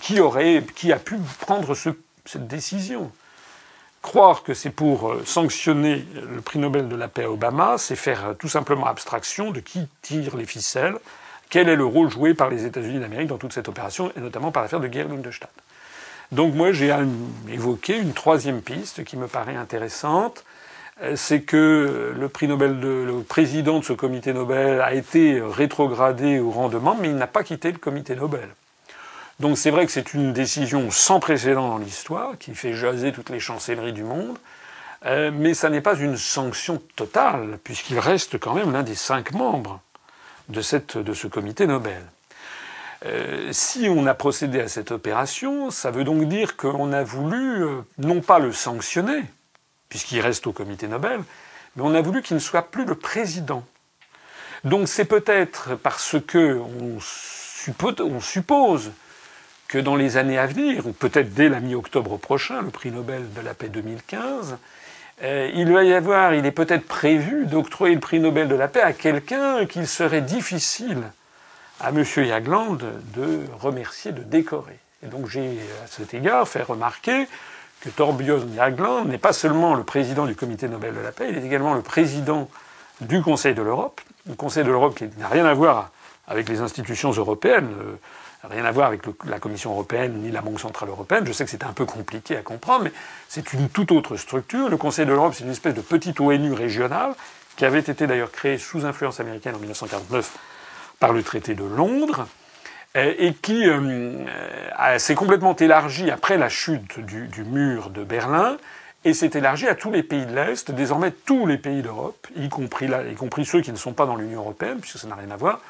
[0.00, 1.90] Qui aurait, a pu prendre ce,
[2.24, 3.10] cette décision?
[4.02, 8.34] Croire que c'est pour sanctionner le prix Nobel de la paix à Obama, c'est faire
[8.38, 10.96] tout simplement abstraction de qui tire les ficelles,
[11.48, 14.50] quel est le rôle joué par les États-Unis d'Amérique dans toute cette opération, et notamment
[14.50, 15.52] par l'affaire de Geir Lundestadt.
[16.32, 16.94] Donc moi j'ai
[17.50, 20.44] évoqué une troisième piste qui me paraît intéressante,
[21.02, 25.40] euh, c'est que le prix Nobel, de, le président de ce comité Nobel a été
[25.40, 28.48] rétrogradé au rang de mais il n'a pas quitté le comité Nobel.
[29.40, 33.30] Donc c'est vrai que c'est une décision sans précédent dans l'histoire, qui fait jaser toutes
[33.30, 34.38] les chancelleries du monde,
[35.04, 39.32] euh, mais ça n'est pas une sanction totale, puisqu'il reste quand même l'un des cinq
[39.32, 39.80] membres
[40.48, 42.02] de, cette, de ce comité Nobel.
[43.04, 47.64] Euh, si on a procédé à cette opération, ça veut donc dire qu'on a voulu
[47.64, 49.24] euh, non pas le sanctionner,
[49.88, 51.20] puisqu'il reste au comité Nobel,
[51.74, 53.64] mais on a voulu qu'il ne soit plus le président.
[54.62, 58.92] Donc c'est peut-être parce que on suppose, on suppose,
[59.68, 63.32] que dans les années à venir, ou peut-être dès la mi-octobre prochain, le prix Nobel
[63.32, 64.58] de la paix 2015,
[65.22, 68.68] euh, il va y avoir, il est peut-être prévu d'octroyer le prix Nobel de la
[68.68, 71.02] paix à quelqu'un qu'il serait difficile
[71.80, 72.04] à M.
[72.04, 72.78] Jagland
[73.14, 74.78] de remercier, de décorer.
[75.04, 77.26] Et donc j'ai à cet égard fait remarquer
[77.80, 81.38] que Torbjörn Jagland n'est pas seulement le président du Comité Nobel de la paix, il
[81.38, 82.48] est également le président
[83.00, 85.90] du Conseil de l'Europe, le Conseil de l'Europe qui n'a rien à voir
[86.28, 87.94] avec les institutions européennes, euh,
[88.50, 91.24] rien à voir avec la Commission européenne ni la Banque centrale européenne.
[91.26, 92.92] Je sais que c'est un peu compliqué à comprendre, mais
[93.28, 94.68] c'est une toute autre structure.
[94.68, 97.14] Le Conseil de l'Europe, c'est une espèce de petite ONU régionale
[97.56, 100.38] qui avait été d'ailleurs créée sous influence américaine en 1949
[100.98, 102.26] par le traité de Londres
[102.96, 108.56] euh, et qui euh, s'est complètement élargi après la chute du, mur de Berlin
[109.04, 112.44] et s'est élargi à tous les pays de l'Est, désormais tous les pays d'Europe, y
[112.44, 115.36] y compris ceux qui ne sont pas dans l'Union européenne, puisque ça n'a rien à
[115.36, 115.60] voir,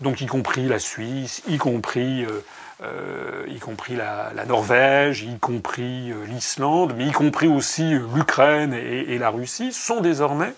[0.00, 2.44] donc y compris la Suisse, y compris, euh,
[2.82, 9.14] euh, y compris la, Norvège, y compris euh, l'Islande, mais y compris aussi l'Ukraine et,
[9.14, 10.54] et, la Russie, sont désormais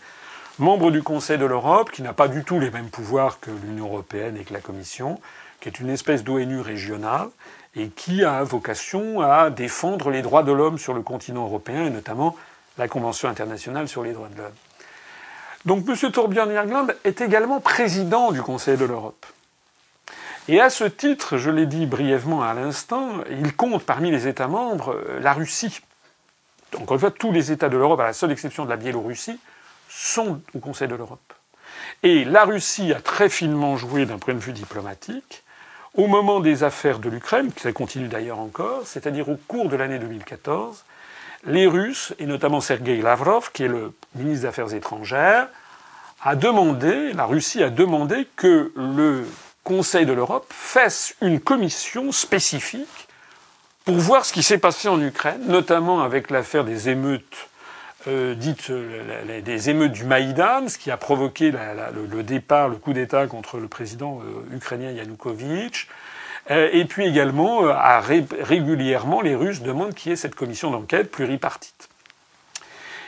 [0.59, 3.87] membre du Conseil de l'Europe, qui n'a pas du tout les mêmes pouvoirs que l'Union
[3.87, 5.18] européenne et que la Commission,
[5.61, 7.29] qui est une espèce d'ONU régionale,
[7.76, 11.90] et qui a vocation à défendre les droits de l'homme sur le continent européen, et
[11.90, 12.37] notamment
[12.76, 14.69] la Convention internationale sur les droits de l'homme.
[15.66, 16.11] Donc M.
[16.11, 19.27] Torbjörn Jagland est également président du Conseil de l'Europe.
[20.49, 24.49] Et à ce titre, je l'ai dit brièvement à l'instant, il compte parmi les États
[24.49, 25.81] membres la Russie.
[26.77, 29.38] Encore une fois, tous les États de l'Europe, à la seule exception de la Biélorussie,
[29.88, 31.33] sont au Conseil de l'Europe.
[32.03, 35.42] Et la Russie a très finement joué d'un point de vue diplomatique
[35.94, 39.77] au moment des affaires de l'Ukraine, qui ça continue d'ailleurs encore, c'est-à-dire au cours de
[39.77, 40.85] l'année 2014,
[41.44, 45.48] les Russes, et notamment Sergei Lavrov, qui est le ministre des Affaires étrangères,
[46.22, 49.26] a demandé, la Russie a demandé que le
[49.64, 53.09] Conseil de l'Europe fasse une commission spécifique
[53.85, 57.48] pour voir ce qui s'est passé en Ukraine, notamment avec l'affaire des émeutes
[58.09, 62.94] euh, dites euh, des émeutes du Maïdan, ce qui a provoqué le, départ, le coup
[62.94, 65.87] d'État contre le président euh, ukrainien Yanukovych.
[66.50, 67.74] Euh, et puis également, euh,
[68.40, 71.88] régulièrement, les Russes demandent qu'il y ait cette commission d'enquête pluripartite.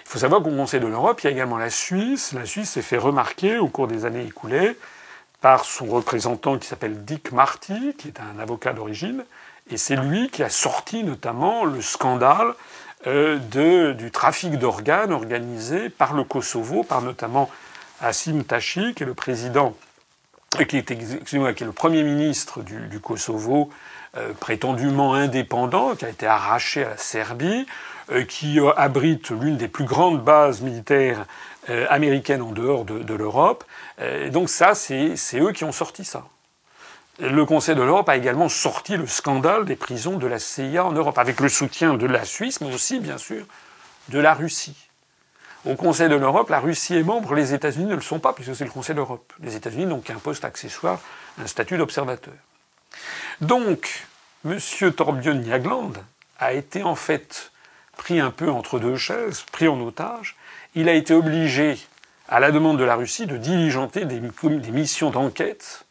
[0.05, 2.33] Il faut savoir qu'au Conseil de l'Europe, il y a également la Suisse.
[2.35, 4.77] La Suisse s'est fait remarquer au cours des années écoulées
[5.41, 9.25] par son représentant qui s'appelle Dick Marty, qui est un avocat d'origine,
[9.71, 12.55] et c'est lui qui a sorti notamment le scandale
[13.07, 17.51] euh, de, du trafic d'organes organisé par le Kosovo, par notamment
[18.01, 19.75] Assim Tachi, qui est le président,
[20.57, 23.71] qui est, qui est le premier ministre du, Kosovo
[24.41, 27.67] prétendument indépendant, qui a été arraché à la Serbie,
[28.29, 31.25] qui abrite l'une des plus grandes bases militaires
[31.89, 33.65] américaines en dehors de, de l'Europe.
[34.31, 36.25] donc ça, c'est eux qui ont sorti ça.
[37.21, 40.93] Le Conseil de l'Europe a également sorti le scandale des prisons de la CIA en
[40.93, 43.45] Europe, avec le soutien de la Suisse, mais aussi, bien sûr,
[44.09, 44.89] de la Russie.
[45.65, 48.57] Au Conseil de l'Europe, la Russie est membre, les États-Unis ne le sont pas, puisque
[48.57, 49.33] c'est le Conseil de l'Europe.
[49.41, 51.01] Les États-Unis n'ont qu'un poste accessoire,
[51.41, 52.35] un statut d'observateur.
[53.41, 54.07] Donc,
[54.45, 54.59] M.
[54.97, 55.93] Torbjörn Jagland
[56.41, 57.53] a été en fait
[57.97, 60.35] pris un peu entre deux chaises, pris en otage.
[60.75, 61.79] Il a été obligé,
[62.29, 64.21] à la demande de la Russie, de diligenter des,
[64.71, 65.85] missions d'enquête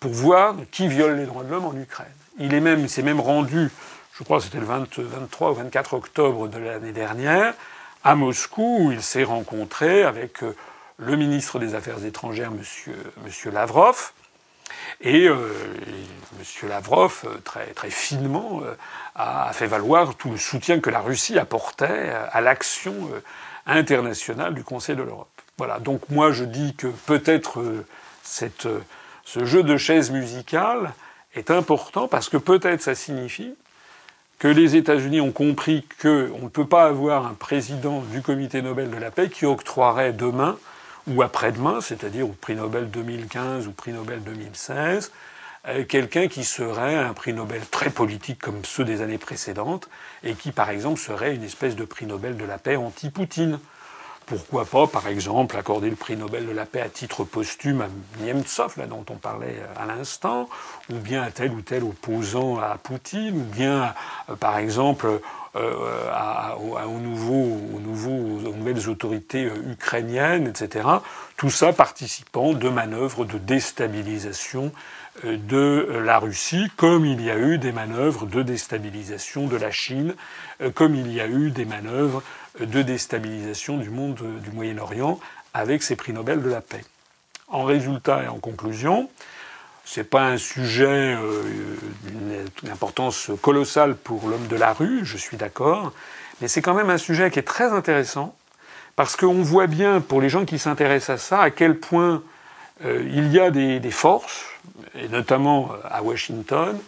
[0.00, 2.06] pour voir qui viole les droits de l'homme en Ukraine.
[2.38, 3.68] Il est même, s'est même rendu,
[4.14, 7.54] je crois que c'était le 23 ou 24 octobre de l'année dernière,
[8.04, 10.54] à Moscou, où il s'est rencontré avec euh,
[10.98, 14.12] le ministre des Affaires étrangères, monsieur, monsieur Lavrov.
[15.00, 15.52] Et, euh,
[16.38, 16.68] M.
[16.68, 18.74] Lavrov, euh, très, très finement, euh,
[19.14, 22.94] a fait valoir tout le soutien que la Russie apportait à l'action
[23.66, 25.28] internationale du Conseil de l'Europe.
[25.58, 25.78] Voilà.
[25.80, 27.62] Donc moi, je dis que peut-être
[28.24, 30.92] ce jeu de chaises musicales
[31.34, 33.54] est important parce que peut-être ça signifie
[34.42, 36.08] que les États-Unis ont compris qu'on
[36.42, 40.58] ne peut pas avoir un président du Comité Nobel de la paix qui octroierait demain
[41.06, 45.12] ou après-demain, c'est-à-dire au prix Nobel 2015 ou prix Nobel 2016,
[45.68, 49.88] euh, quelqu'un qui serait un prix Nobel très politique comme ceux des années précédentes
[50.24, 53.60] et qui, par exemple, serait une espèce de prix Nobel de la paix anti-Poutine.
[54.26, 57.88] Pourquoi pas, par exemple, accorder le prix Nobel de la paix à titre posthume à
[58.24, 60.48] Nemtsov, là dont on parlait euh, à l'instant,
[60.90, 63.94] ou bien à tel ou tel opposant à Poutine, ou bien,
[64.30, 65.20] euh, par exemple,
[65.56, 67.80] euh, à, aux, aux, aux
[68.54, 70.88] nouvelles autorités ukrainiennes, etc.
[71.36, 74.72] Tout ça participant de manœuvres de déstabilisation
[75.24, 80.14] de la Russie, comme il y a eu des manœuvres de déstabilisation de la Chine,
[80.74, 82.22] comme il y a eu des manœuvres
[82.60, 85.18] de déstabilisation du monde du Moyen-Orient
[85.54, 86.84] avec ces prix Nobel de la paix.
[87.48, 89.10] En résultat et en conclusion,
[89.84, 91.42] c'est pas un sujet euh,
[92.04, 95.92] d'une importance colossale pour l'homme de la rue, je suis d'accord,
[96.40, 98.34] mais c'est quand même un sujet qui est très intéressant
[98.96, 102.22] parce qu'on voit bien pour les gens qui s'intéressent à ça à quel point
[102.84, 104.44] euh, il y a des, forces,
[104.94, 106.78] et notamment à Washington,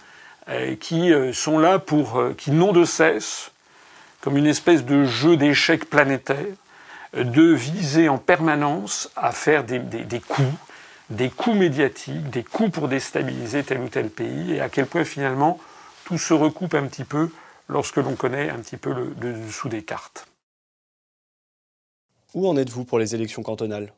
[0.49, 3.51] euh, qui sont là pour, qui n'ont de cesse
[4.25, 6.47] comme une espèce de jeu d'échecs planétaire,
[7.13, 9.81] de viser en permanence à faire des,
[10.27, 10.49] coups,
[11.11, 15.05] des coups médiatiques, des coups pour déstabiliser tel ou tel pays, et à quel point
[15.05, 15.61] finalement
[16.07, 17.29] tout se recoupe un petit peu
[17.69, 20.27] lorsque l'on connaît un petit peu le, dessous des cartes.
[22.33, 23.93] Où en êtes-vous pour les élections cantonales?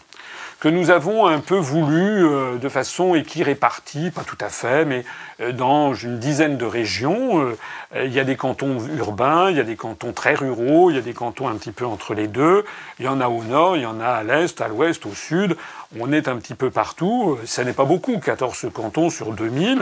[0.62, 5.04] que nous avons un peu voulu euh, de façon équirépartie, pas tout à fait, mais
[5.42, 7.42] euh, dans une dizaine de régions.
[7.42, 10.96] Euh, il y a des cantons urbains, il y a des cantons très ruraux, il
[10.98, 12.64] y a des cantons un petit peu entre les deux.
[13.00, 15.16] Il y en a au nord, il y en a à l'est, à l'ouest, au
[15.16, 15.58] sud.
[16.00, 17.40] On est un petit peu partout.
[17.44, 19.80] Ça n'est pas beaucoup, 14 cantons sur 2000,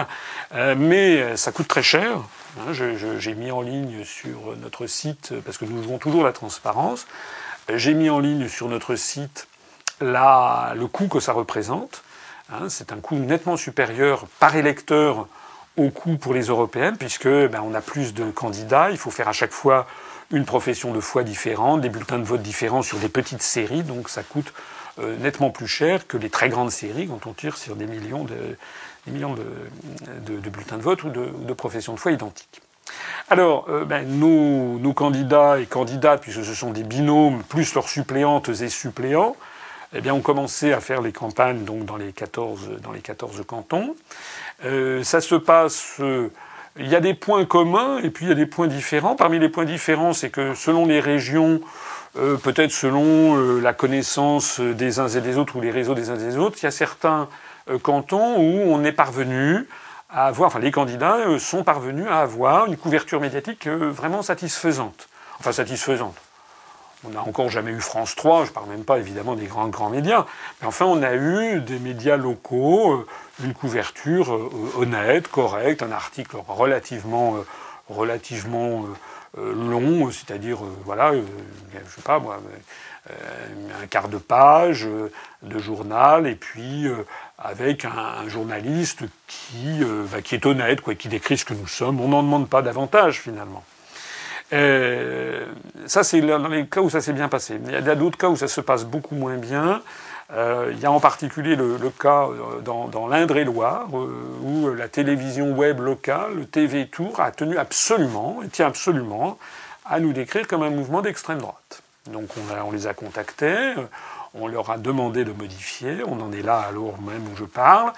[0.78, 2.22] mais ça coûte très cher.
[2.60, 7.08] Hein, j'ai mis en ligne sur notre site, parce que nous jouons toujours la transparence,
[7.74, 9.48] j'ai mis en ligne sur notre site
[10.02, 12.04] le coût que ça représente.
[12.52, 15.28] Hein, c'est un coût nettement supérieur par électeur
[15.78, 19.28] au coût pour les européennes, puisque ben, on a plus de candidats, il faut faire
[19.28, 19.88] à chaque fois
[20.32, 24.10] une profession de foi différente, des bulletins de vote différents sur des petites séries, donc
[24.10, 24.54] ça coûte
[25.00, 28.26] euh, nettement plus cher que les très grandes séries quand on tire sur des millions
[28.26, 28.58] de,
[29.08, 32.62] millions de, bulletins de vote ou de, professions de foi identiques.
[33.30, 38.50] Alors, euh, ben, nos, candidats et candidates, puisque ce sont des binômes, plus leurs suppléantes
[38.50, 39.36] et suppléants,
[39.94, 43.44] eh bien, ont commencé à faire les campagnes donc dans les 14, dans les 14
[43.48, 43.96] cantons.
[44.66, 45.98] Euh, ça se passe.
[46.00, 46.30] Euh,
[46.78, 49.16] il y a des points communs et puis il y a des points différents.
[49.16, 51.60] Parmi les points différents, c'est que selon les régions,
[52.14, 56.20] peut-être selon la connaissance des uns et des autres ou les réseaux des uns et
[56.20, 57.28] des autres, il y a certains
[57.78, 59.68] cantons où on est parvenu
[60.10, 64.22] à avoir, enfin les candidats euh, sont parvenus à avoir une couverture médiatique euh, vraiment
[64.22, 65.08] satisfaisante.
[65.40, 66.16] Enfin satisfaisante.
[67.06, 69.70] On n'a encore jamais eu France 3, je ne parle même pas évidemment des grands
[69.70, 70.26] grands médias,
[70.60, 73.08] mais enfin on a eu des médias locaux, euh,
[73.44, 74.38] une couverture
[74.78, 77.38] honnête, correcte, un article relativement
[77.88, 78.86] relativement
[79.38, 82.40] long, c'est-à-dire voilà, je sais pas moi,
[83.82, 84.88] un quart de page
[85.42, 86.88] de journal et puis
[87.42, 92.02] avec un, journaliste qui, euh, bah, est honnête, qui décrit ce que nous sommes.
[92.02, 93.64] On n'en demande pas davantage finalement.
[94.52, 95.46] Euh,
[95.86, 97.60] ça, c'est dans les cas où ça s'est bien passé.
[97.66, 99.82] Il y a d'autres cas où ça se passe beaucoup moins bien.
[100.32, 102.28] Euh, il y a en particulier le, cas
[102.64, 109.38] dans, l'Indre-et-Loire, où la télévision web locale, le TV Tour, a tenu absolument, tient absolument,
[109.86, 111.82] à nous décrire comme un mouvement d'extrême droite.
[112.12, 113.74] Donc on, on les a contactés
[114.34, 117.46] on leur a demandé de modifier, on en est là à l'heure même où je
[117.46, 117.94] parle.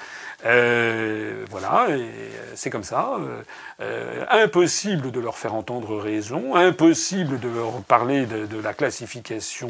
[0.45, 2.09] Euh, voilà, et
[2.55, 3.17] c'est comme ça.
[3.79, 9.69] Euh, impossible de leur faire entendre raison, impossible de leur parler de, la classification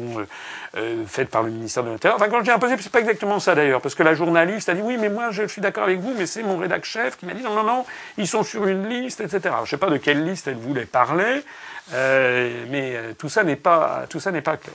[0.76, 2.16] euh, faite par le ministère de l'Intérieur.
[2.16, 4.74] Enfin, quand je dis impossible, c'est pas exactement ça d'ailleurs, parce que la journaliste a
[4.74, 7.26] dit oui, mais moi je suis d'accord avec vous, mais c'est mon rédac chef qui
[7.26, 7.84] m'a dit non, non, non,
[8.16, 9.54] ils sont sur une liste, etc.
[9.64, 11.42] je sais pas de quelle liste elle voulait parler,
[11.90, 14.74] mais tout ça n'est pas, tout ça n'est pas clair.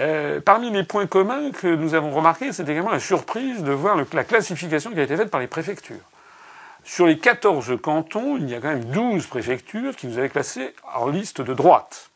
[0.00, 3.96] Euh, parmi les points communs que nous avons remarqués, c'est également la surprise de voir
[4.12, 5.96] la classification qui a été faite par les préfectures.
[6.84, 10.74] Sur les 14 cantons, il y a quand même 12 préfectures qui nous avaient classés
[10.94, 12.10] en liste de droite.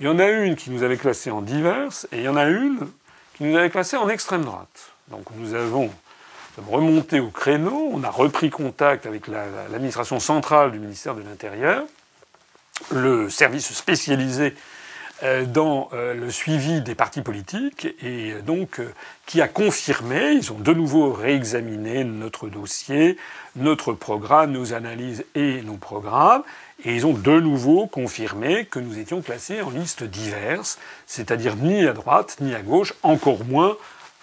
[0.00, 2.36] Il y en a une qui nous avait classés en diverses, et il y en
[2.36, 2.88] a une
[3.36, 4.92] qui nous avait classés en extrême droite.
[5.08, 5.90] Donc nous avons
[6.68, 11.84] remonté au créneau, on a repris contact avec l'administration centrale du ministère de l'Intérieur,
[12.90, 14.54] le service spécialisé
[15.22, 18.92] dans euh, le suivi des partis politiques et donc euh,
[19.26, 23.16] qui a confirmé, ils ont de nouveau réexaminé notre dossier,
[23.56, 26.42] notre programme, nos analyses et nos programmes,
[26.84, 31.86] et ils ont de nouveau confirmé que nous étions classés en liste diverse, c'est-à-dire ni
[31.86, 33.76] à droite ni à gauche, encore moins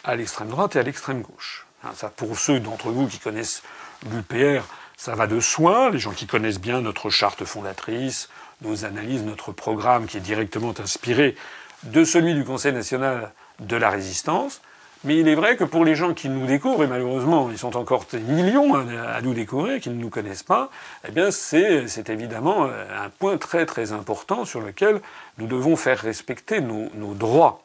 [0.06, 1.68] à l'extrême droite et à l'extrême gauche.
[1.84, 3.64] Hein, ça, pour ceux d'entre vous qui connaissent
[4.10, 4.64] l'UPR,
[4.98, 8.30] ça va de soi, les gens qui connaissent bien notre charte fondatrice,
[8.62, 11.36] nos analyses, notre programme qui est directement inspiré
[11.84, 14.62] de celui du Conseil national de la résistance.
[15.06, 17.78] Mais il est vrai que pour les gens qui nous découvrent, et malheureusement ils sont
[17.78, 20.72] encore des millions à nous découvrir, qui ne nous connaissent pas,
[21.08, 25.02] eh bien c'est, évidemment un point très très important sur lequel
[25.38, 27.62] nous devons faire respecter nos, droits.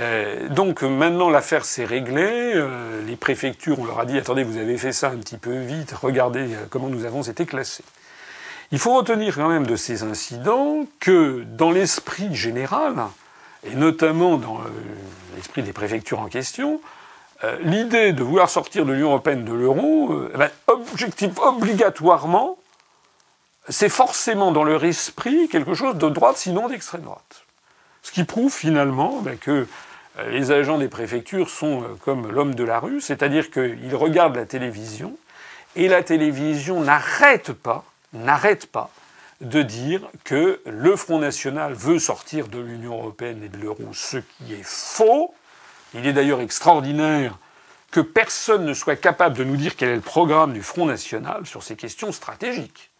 [0.00, 4.56] Euh, donc maintenant l'affaire s'est réglée, euh, les préfectures on leur a dit attendez vous
[4.56, 7.84] avez fait ça un petit peu vite, regardez euh, comment nous avons été classés.
[8.72, 12.94] Il faut retenir quand même de ces incidents que dans l'esprit général,
[13.64, 14.68] et notamment dans euh,
[15.34, 16.80] l'esprit des préfectures en question,
[17.42, 22.58] euh, l'idée de vouloir sortir de l'Union européenne de l'euro, euh, eh ben, objectif obligatoirement,
[23.68, 27.46] c'est forcément dans leur esprit quelque chose de droite, sinon d'extrême droite.
[28.02, 29.66] Ce qui prouve finalement ben, que
[30.28, 35.16] les agents des préfectures sont comme l'homme de la rue, c'est-à-dire qu'ils regardent la télévision,
[35.76, 38.90] et la télévision n'arrête pas n'arrête pas
[39.40, 44.18] de dire que le Front National veut sortir de l'Union européenne et de l'euro, ce
[44.18, 45.34] qui est faux.
[45.94, 47.38] Il est d'ailleurs extraordinaire
[47.90, 51.46] que personne ne soit capable de nous dire quel est le programme du Front National
[51.46, 52.90] sur ces questions stratégiques.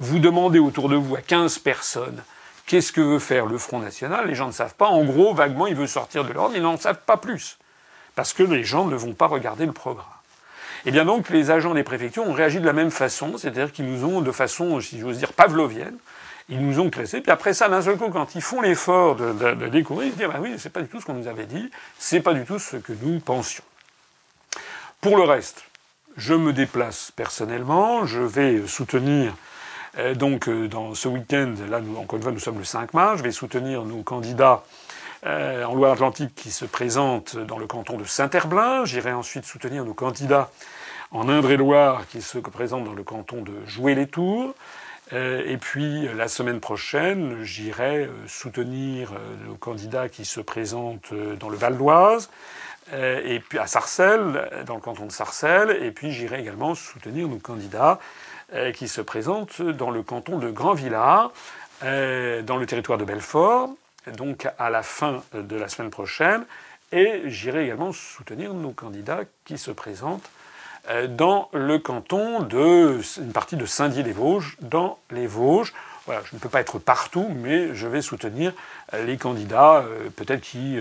[0.00, 2.22] Vous demandez autour de vous à 15 personnes
[2.66, 4.88] qu'est-ce que veut faire le Front National, les gens ne savent pas.
[4.88, 7.58] En gros, vaguement, il veut sortir de mais ils n'en savent pas plus.
[8.14, 10.04] Parce que les gens ne vont pas regarder le programme.
[10.84, 13.72] Et eh bien donc, les agents des préfectures ont réagi de la même façon, c'est-à-dire
[13.72, 15.96] qu'ils nous ont, de façon, si j'ose dire, pavlovienne,
[16.48, 17.20] ils nous ont classés.
[17.20, 20.28] Puis après ça, d'un seul coup, quand ils font l'effort de, découvrir, ils se disent,
[20.28, 22.58] bah oui, c'est pas du tout ce qu'on nous avait dit, c'est pas du tout
[22.58, 23.64] ce que nous pensions.
[25.00, 25.64] Pour le reste,
[26.16, 29.34] je me déplace personnellement, je vais soutenir
[29.98, 32.94] euh, donc euh, dans ce week-end, là nous, encore une fois nous sommes le 5
[32.94, 34.64] mars, je vais soutenir nos candidats
[35.26, 38.84] euh, en Loire-Atlantique qui se présente dans le canton de Saint-Herblain.
[38.84, 40.50] J'irai ensuite soutenir nos candidats
[41.10, 44.54] en Indre-et-Loire qui se présentent dans le canton de Jouer-les-Tours.
[45.12, 49.12] Euh, et puis la semaine prochaine, j'irai euh, soutenir
[49.46, 52.30] nos candidats qui se présentent dans le Val d'Oise,
[52.96, 57.36] et puis à Sarcelles, dans le canton de Sarcelles, et puis j'irai également soutenir nos
[57.36, 57.98] candidats
[58.72, 61.32] qui se présente dans le canton de Grand-Villard,
[61.82, 63.68] dans le territoire de Belfort,
[64.16, 66.44] donc à la fin de la semaine prochaine.
[66.92, 70.30] Et j'irai également soutenir nos candidats qui se présentent
[71.10, 75.74] dans le canton de une partie de Saint-Dié-les-Vosges, dans les Vosges.
[76.06, 78.54] Voilà, je ne peux pas être partout, mais je vais soutenir
[78.94, 79.84] les candidats,
[80.16, 80.78] peut-être qui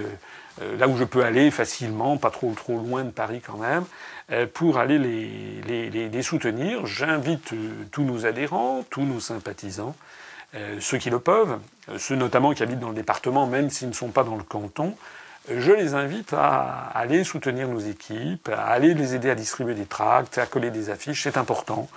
[0.61, 3.85] euh, là où je peux aller facilement, pas trop trop loin de Paris quand même,
[4.31, 6.85] euh, pour aller les, les, les, soutenir.
[6.85, 9.95] J'invite euh, tous nos adhérents, tous nos sympathisants,
[10.79, 11.59] ceux qui le peuvent,
[11.97, 14.95] ceux notamment qui habitent dans le département, même s'ils ne sont pas dans le canton,
[15.49, 19.85] je les invite à aller soutenir nos équipes, à aller les aider à distribuer des
[19.85, 21.87] tracts, à coller des affiches, c'est important,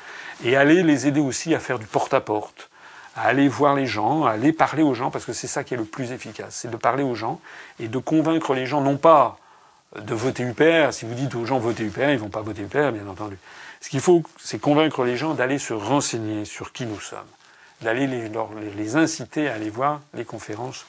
[0.44, 2.70] et aller les aider aussi à faire du porte-à-porte
[3.16, 5.74] à aller voir les gens, à aller parler aux gens, parce que c'est ça qui
[5.74, 7.40] est le plus efficace, c'est de parler aux gens
[7.78, 9.38] et de convaincre les gens, non pas
[9.98, 12.92] de voter UPR, si vous dites aux gens votez UPR, ils vont pas voter UPR,
[12.92, 13.36] bien entendu.
[13.80, 17.18] Ce qu'il faut, c'est convaincre les gens d'aller se renseigner sur qui nous sommes,
[17.82, 20.86] d'aller les, inciter à aller voir les conférences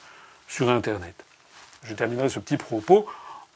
[0.48, 1.14] sur Internet.
[1.84, 3.06] Je terminerai ce petit propos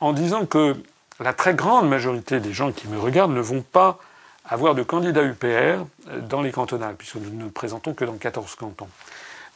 [0.01, 0.77] en disant que
[1.21, 3.99] la très grande majorité des gens qui me regardent ne vont pas
[4.45, 5.85] avoir de candidats UPR
[6.29, 8.89] dans les cantonales, puisque nous ne présentons que dans 14 cantons.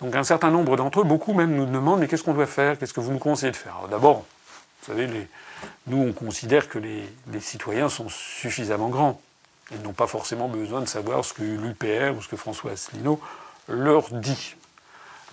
[0.00, 2.78] Donc un certain nombre d'entre eux, beaucoup même, nous demandent mais qu'est-ce qu'on doit faire?
[2.78, 3.76] Qu'est-ce que vous nous conseillez de faire?
[3.90, 4.24] D'abord,
[4.82, 5.08] vous savez,
[5.86, 9.20] nous on considère que les, les, citoyens sont suffisamment grands.
[9.72, 13.20] Ils n'ont pas forcément besoin de savoir ce que l'UPR ou ce que François Asselineau
[13.70, 14.56] leur dit.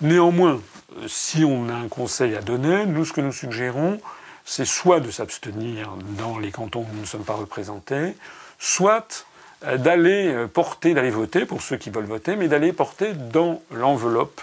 [0.02, 0.62] Néanmoins,
[1.08, 4.00] si on a un conseil à donner, nous ce que nous suggérons,
[4.46, 8.16] c'est soit de s'abstenir dans les cantons où nous ne sommes pas représentés,
[8.60, 9.26] soit
[9.66, 13.62] euh, d'aller euh, porter, d'aller voter pour ceux qui veulent voter, mais d'aller porter dans
[13.72, 14.42] l'enveloppe,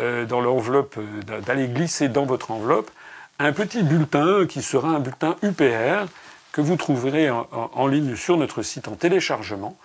[0.00, 0.98] euh, dans l'enveloppe,
[1.44, 2.90] d'aller glisser dans votre enveloppe
[3.38, 6.06] un petit bulletin qui sera un bulletin UPR
[6.52, 9.76] que vous trouverez en, ligne sur notre site en téléchargement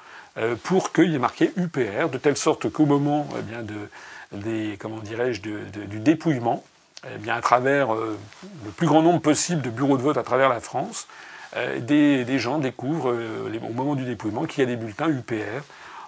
[0.63, 3.27] pour qu'il y ait marqué UPR, de telle sorte qu'au moment
[4.33, 6.63] eh comment dirais-je, du dépouillement,
[7.05, 10.49] eh bien, à travers le plus grand nombre possible de bureaux de vote à travers
[10.49, 11.07] la France,
[11.55, 15.63] euh, des, gens découvrent euh, au moment du dépouillement qu'il y a des bulletins UPR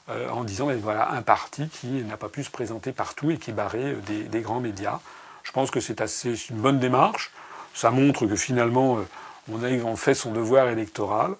[0.09, 3.37] euh, en disant ben voilà un parti qui n'a pas pu se présenter partout et
[3.37, 4.99] qui barrait des, des grands médias.
[5.43, 7.31] Je pense que c'est assez une bonne démarche.
[7.73, 8.99] Ça montre que finalement
[9.51, 11.35] on a fait son devoir électoral.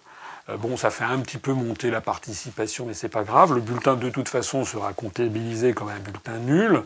[0.57, 3.53] Bon, ça fait un petit peu monter la participation, mais c'est pas grave.
[3.53, 6.83] Le bulletin de toute façon sera comptabilisé comme un bulletin nul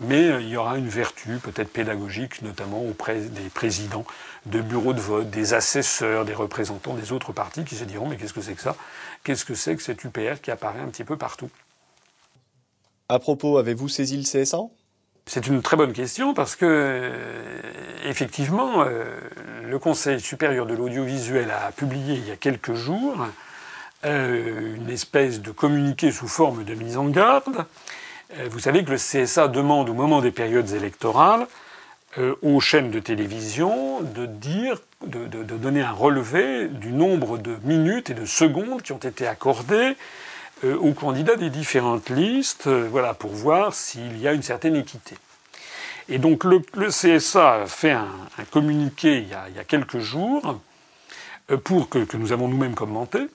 [0.00, 4.04] mais euh, il y aura une vertu peut-être pédagogique, notamment auprès des présidents
[4.46, 8.16] de bureaux de vote, des assesseurs, des représentants des autres partis qui se diront mais
[8.16, 8.76] qu'est-ce que c'est que ça?
[9.22, 11.50] Qu'est-ce que c'est que cette UPR qui apparaît un petit peu partout?
[13.08, 14.58] À propos, avez-vous saisi le CSA
[15.30, 17.62] c'est une très bonne question parce que, euh,
[18.04, 19.04] effectivement, euh,
[19.64, 23.26] le Conseil supérieur de l'audiovisuel a publié il y a quelques jours
[24.02, 27.66] une espèce de communiqué sous forme de mise en garde.
[28.38, 31.46] Euh, vous savez que le CSA demande au moment des périodes électorales
[32.18, 34.26] euh, aux chaînes de télévision de,
[35.56, 39.96] donner un relevé du nombre de minutes et de secondes qui ont été accordées
[40.64, 45.16] euh, aux candidats des différentes listes, voilà, pour voir s'il y a une certaine équité.
[46.08, 48.08] Et donc le, CSA a fait un,
[48.50, 50.60] communiqué il y, a, quelques jours
[51.64, 53.28] pour que, nous avons nous-mêmes commenté,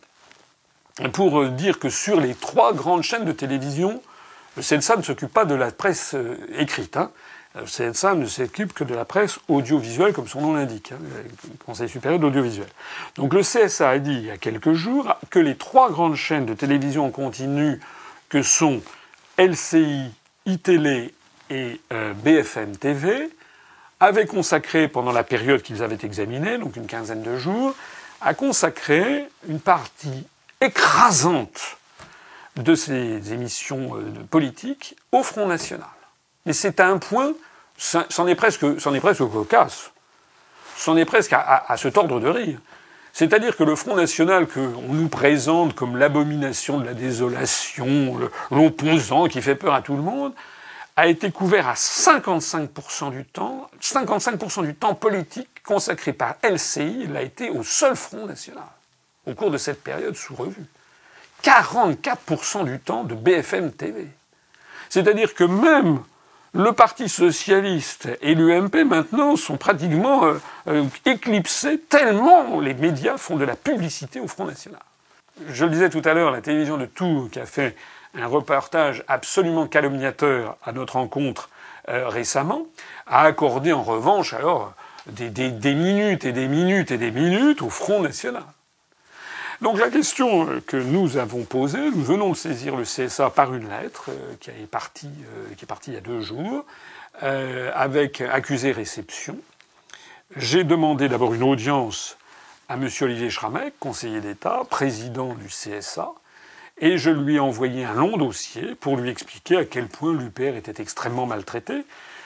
[1.14, 4.02] pour dire que sur les trois grandes chaînes de télévision
[4.56, 6.98] le CNSA ne s'occupe pas de la presse euh, écrite.
[6.98, 7.12] Hein.
[7.58, 11.58] Le CNSA ne s'occupe que de la presse audiovisuelle, comme son nom l'indique, hein, le
[11.66, 12.68] Conseil supérieur d'audiovisuel.
[13.16, 16.46] Donc le CSA a dit il y a quelques jours que les trois grandes chaînes
[16.46, 17.80] de télévision en continu
[18.28, 18.82] que sont
[19.38, 20.12] LCI,
[20.46, 21.14] iTélé
[21.50, 23.30] et euh, BFM TV
[24.00, 27.74] avaient consacré pendant la période qu'ils avaient examinée, donc une quinzaine de jours,
[28.22, 30.26] a consacré une partie
[30.60, 31.78] écrasante
[32.58, 35.88] de ces émissions euh, politiques au Front National.
[36.46, 37.34] Mais c'est à un point,
[37.78, 39.92] c'en est presque, est presque cocasse.
[40.78, 42.60] C'en est presque à, se tordre de rire.
[43.14, 48.20] C'est-à-dire que le Front National qu'on nous présente comme l'abomination de la désolation,
[48.52, 50.34] l'opposant qui fait peur à tout le monde,
[50.98, 57.16] a été couvert à 55% du temps, 55% du temps politique consacré par LCI, il
[57.16, 58.64] a été au seul Front National,
[59.26, 60.66] au cours de cette période sous revue.
[61.44, 64.08] 44% du temps de BFM TV.
[64.90, 66.02] C'est-à-dire que même
[66.56, 73.36] le Parti socialiste et l'UMP maintenant sont pratiquement euh, euh, éclipsés tellement les médias font
[73.36, 74.80] de la publicité au Front National.
[75.50, 77.76] Je le disais tout à l'heure, la télévision de Tours qui a fait
[78.18, 81.50] un reportage absolument calomniateur à notre rencontre
[81.90, 82.62] euh, récemment,
[83.06, 84.74] a accordé en revanche alors
[85.08, 88.44] des, des minutes et des minutes et des minutes au Front National.
[89.62, 93.70] Donc la question que nous avons posée, nous venons de saisir le CSA par une
[93.70, 95.10] lettre qui est partie,
[95.56, 96.66] qui est partie il y a deux jours,
[97.22, 99.38] avec accusé réception.
[100.36, 102.18] J'ai demandé d'abord une audience
[102.68, 102.90] à M.
[103.02, 106.12] Olivier Schramek, conseiller d'État, président du CSA,
[106.80, 110.58] et je lui ai envoyé un long dossier pour lui expliquer à quel point l'UPR
[110.58, 111.86] était extrêmement maltraité,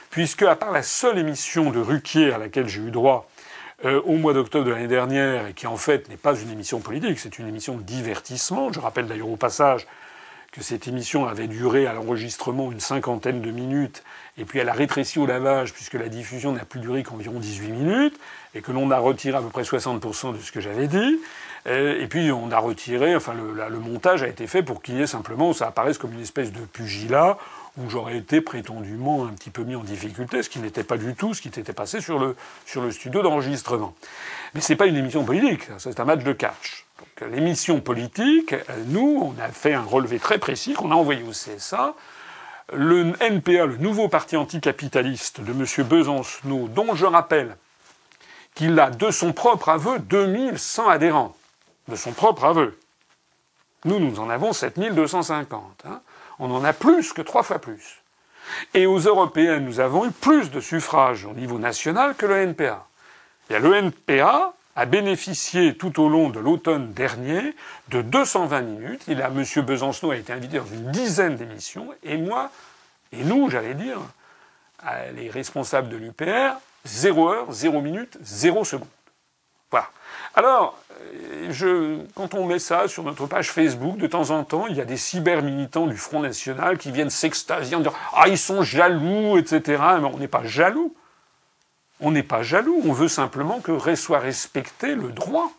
[0.10, 3.30] puisque à part la seule émission de Ruquier à laquelle j'ai eu droit
[3.86, 6.80] euh, au mois d'octobre de l'année dernière, et qui en fait n'est pas une émission
[6.80, 8.74] politique, c'est une émission de divertissement.
[8.74, 9.88] Je rappelle d'ailleurs au passage
[10.52, 14.04] que cette émission avait duré à l'enregistrement une cinquantaine de minutes,
[14.38, 17.72] et puis elle a rétréci au lavage puisque la diffusion n'a plus duré qu'environ 18
[17.72, 18.20] minutes,
[18.54, 21.20] et que l'on a retiré à peu près 60% de ce que j'avais dit.
[21.66, 25.02] Et puis on a retiré, enfin le, le montage a été fait pour qu'il y
[25.02, 27.38] ait simplement, ça apparaisse comme une espèce de pugilat
[27.78, 31.16] où j'aurais été prétendument un petit peu mis en difficulté, ce qui n'était pas du
[31.16, 32.36] tout ce qui s'était passé sur le,
[32.92, 33.94] studio d'enregistrement.
[34.54, 36.86] Mais c'est pas une émission politique, c'est un match de catch.
[36.98, 38.56] Donc l'émission politique,
[38.88, 41.96] nous, on a fait un relevé très précis qu'on a envoyé au CSA.
[42.74, 45.88] Le NPA, le nouveau parti anticapitaliste de M.
[45.88, 47.56] Besancenot, dont je rappelle
[48.56, 51.36] qu'il a de son propre aveu 2100 adhérents,
[51.88, 52.78] de son propre aveu.
[53.86, 55.86] Nous, nous en avons 7250.
[55.86, 56.02] Hein.
[56.40, 58.02] On en a plus que trois fois plus.
[58.74, 62.88] Et aux européennes, nous avons eu plus de suffrages au niveau national que le NPA.
[63.50, 67.56] Et le NPA a bénéficié tout au long de l'automne dernier
[67.90, 69.04] de 220 minutes.
[69.08, 69.44] Il a, M.
[69.66, 72.50] Besancenot a été invité dans une dizaine d'émissions, et moi,
[73.12, 74.00] et nous, j'allais dire,
[75.16, 78.88] les responsables de l'UPR, 0 heure, 0 minute, 0 seconde.
[79.70, 79.90] Voilà.
[80.40, 80.78] Alors,
[81.50, 84.80] euh, quand on met ça sur notre page Facebook, de temps en temps, il y
[84.80, 89.38] a des cyber-militants du Front National qui viennent s'extasier en disant Ah, ils sont jaloux,
[89.38, 89.84] etc.
[90.00, 90.96] Mais on n'est pas jaloux.
[92.00, 92.82] On n'est pas jaloux.
[92.86, 95.52] On veut simplement que soit respecté le droit.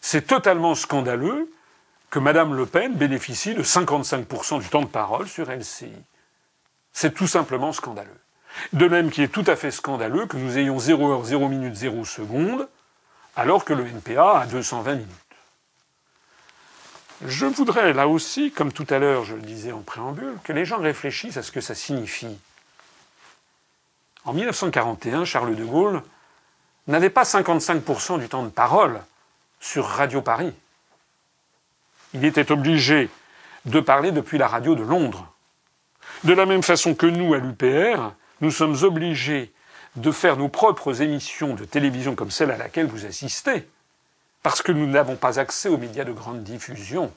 [0.00, 1.52] C'est totalement scandaleux
[2.08, 5.92] que Mme Le Pen bénéficie de 55% du temps de parole sur LCI.
[6.94, 8.08] C'est tout simplement scandaleux.
[8.72, 11.74] De même qu'il est tout à fait scandaleux que nous ayons 0 heure, 0 minute,
[11.74, 12.66] 0 seconde
[13.38, 15.08] alors que le NPA a 220 minutes.
[17.24, 20.64] Je voudrais là aussi, comme tout à l'heure je le disais en préambule, que les
[20.64, 22.36] gens réfléchissent à ce que ça signifie.
[24.24, 26.02] En 1941, Charles de Gaulle
[26.88, 29.00] n'avait pas 55% du temps de parole
[29.60, 30.52] sur Radio Paris.
[32.14, 33.08] Il était obligé
[33.66, 35.32] de parler depuis la radio de Londres.
[36.24, 39.52] De la même façon que nous, à l'UPR, nous sommes obligés
[39.96, 43.68] de faire nos propres émissions de télévision comme celle à laquelle vous assistez,
[44.42, 47.12] parce que nous n'avons pas accès aux médias de grande diffusion.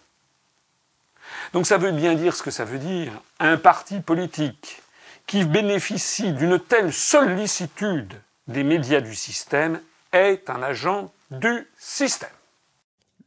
[1.53, 3.11] Donc ça veut bien dire ce que ça veut dire.
[3.39, 4.81] Un parti politique
[5.27, 8.13] qui bénéficie d'une telle sollicitude
[8.47, 9.79] des médias du système
[10.11, 12.29] est un agent du système.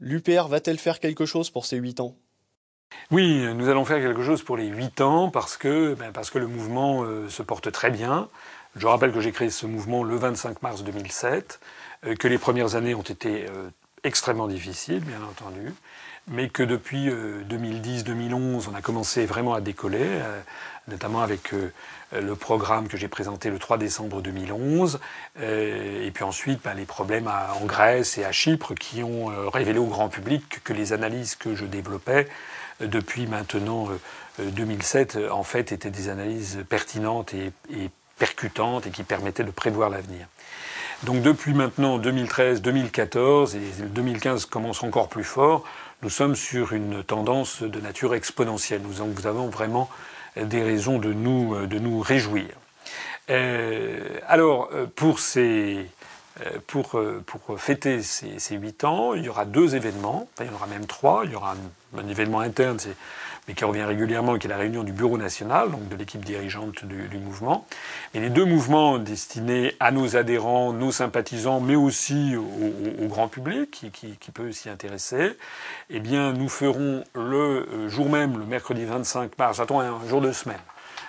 [0.00, 2.14] L'UPR va-t-elle faire quelque chose pour ces huit ans?
[3.10, 6.38] Oui, nous allons faire quelque chose pour les huit ans parce que, ben, parce que
[6.38, 8.28] le mouvement euh, se porte très bien.
[8.76, 11.60] Je rappelle que j'ai créé ce mouvement le 25 mars 2007,
[12.06, 13.68] euh, que les premières années ont été euh,
[14.02, 15.72] extrêmement difficiles, bien entendu,
[16.26, 20.08] mais que depuis 2010-2011, euh, on a commencé vraiment à décoller,
[20.88, 21.52] notamment avec
[22.12, 24.98] le programme que j'ai présenté le 3 décembre 2011,
[25.40, 29.86] et puis ensuite ben, les problèmes en Grèce et à Chypre qui ont révélé au
[29.86, 32.26] grand public que les analyses que je développais
[32.80, 33.88] depuis maintenant
[34.38, 39.90] 2007, en fait, étaient des analyses pertinentes et, et percutante et qui permettait de prévoir
[39.90, 40.26] l'avenir.
[41.02, 45.64] Donc depuis maintenant 2013, 2014 et 2015 commence encore plus fort,
[46.02, 48.82] nous sommes sur une tendance de nature exponentielle.
[48.82, 49.88] Nous avons vraiment
[50.36, 52.48] des raisons de nous, de nous réjouir.
[53.30, 55.86] Euh, alors, pour, ces,
[56.66, 60.66] pour, pour fêter ces huit ans, il y aura deux événements, il y en aura
[60.66, 61.24] même trois.
[61.24, 62.96] Il y aura un, un événement interne, c'est
[63.46, 66.84] mais qui revient régulièrement, qui est la réunion du bureau national, donc de l'équipe dirigeante
[66.84, 67.66] du, mouvement.
[68.14, 73.86] Et les deux mouvements destinés à nos adhérents, nos sympathisants, mais aussi au, grand public
[73.92, 75.36] qui, peut s'y intéresser,
[75.90, 80.20] eh bien, nous ferons le euh, jour même, le mercredi 25 mars, attends, un jour
[80.20, 80.58] de semaine.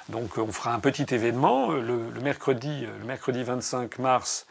[0.10, 4.46] Donc, on fera un petit événement le, mercredi, le mercredi 25 mars.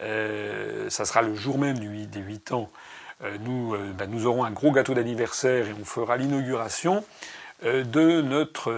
[0.00, 3.05] Euh, ça sera le jour même des 8 ans euh,
[3.40, 7.04] nous, euh, ben, nous aurons un gros gâteau d'anniversaire et on fera l'inauguration
[7.64, 8.74] euh, de notre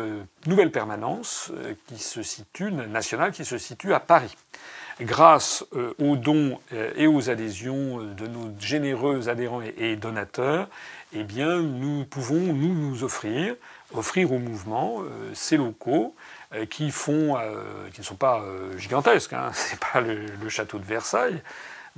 [0.46, 1.50] nouvelle permanence
[1.86, 4.34] qui se situe, nationale, qui se situe à Paris.
[5.00, 5.64] Grâce
[6.00, 6.58] aux dons
[6.96, 10.66] et aux adhésions de nos généreux adhérents et donateurs,
[11.12, 13.54] eh bien, nous pouvons nous, offrir,
[13.94, 16.16] offrir au mouvement ces locaux
[16.68, 18.42] qui ne sont pas
[18.76, 19.34] gigantesques.
[19.34, 21.40] Hein, c'est pas le, château de Versailles,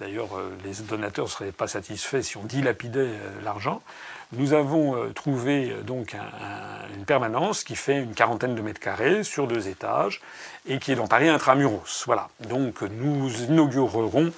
[0.01, 0.31] D'ailleurs,
[0.65, 3.11] les donateurs ne seraient pas satisfaits si on dilapidait
[3.45, 3.83] l'argent.
[4.33, 6.17] Nous avons trouvé donc
[6.97, 10.23] une permanence qui fait une quarantaine de mètres carrés sur deux étages
[10.67, 12.05] et qui est dans Paris intramuros.
[12.07, 12.29] Voilà.
[12.49, 14.33] Donc nous inaugurerons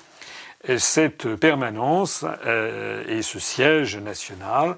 [0.79, 2.25] cette permanence
[3.07, 4.77] et ce siège national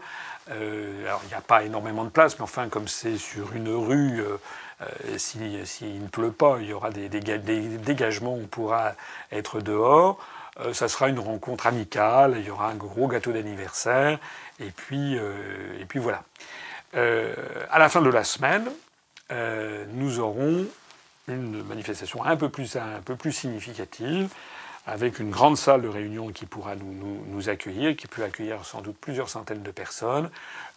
[0.51, 3.75] euh, alors il n'y a pas énormément de place, mais enfin comme c'est sur une
[3.75, 4.37] rue, euh,
[4.83, 8.93] euh, s'il si, ne pleut pas, il y aura des, dégagements, on pourra
[9.33, 10.19] être dehors.
[10.73, 14.19] Ça sera une rencontre amicale, il y aura un gros gâteau d'anniversaire,
[14.61, 16.23] et puis et puis voilà.
[16.95, 18.71] à la fin de la semaine,
[19.31, 20.65] nous aurons
[21.29, 24.29] une manifestation un peu plus un peu plus significative
[24.87, 28.97] avec une grande salle de réunion qui pourra nous, accueillir, qui peut accueillir sans doute
[29.01, 30.31] plusieurs centaines de personnes,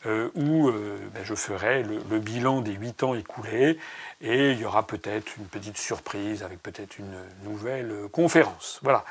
[0.06, 3.78] euh, où euh, ben, je ferai le, bilan des huit ans écoulés,
[4.22, 8.80] et il y aura peut-être une petite surprise avec peut-être une nouvelle conférence.
[8.82, 9.04] Voilà.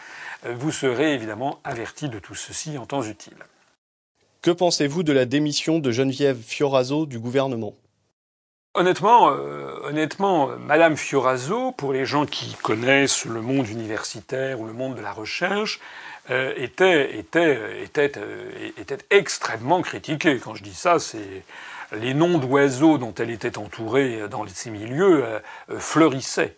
[0.47, 3.37] Euh, vous serez évidemment avertis de tout ceci en temps utile.
[4.41, 7.75] Que pensez-vous de la démission de Geneviève Fioraso du gouvernement?
[8.77, 14.75] Honnêtement, euh, honnêtement, Madame Fioraso, pour les gens qui connaissent le monde universitaire ou le
[14.75, 15.81] monde de la recherche,
[16.29, 16.53] euh,
[16.83, 17.85] euh,
[18.77, 20.39] était extrêmement critiquée.
[20.39, 21.43] Quand je dis ça, c'est
[21.93, 25.25] les noms d'oiseaux dont elle était entourée dans ces milieux
[25.79, 26.55] fleurissaient.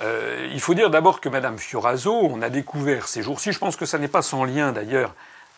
[0.00, 3.86] il faut dire d'abord que Madame Fioraso, on a découvert ces jours-ci, je pense que
[3.86, 5.12] ça n'est pas sans lien d'ailleurs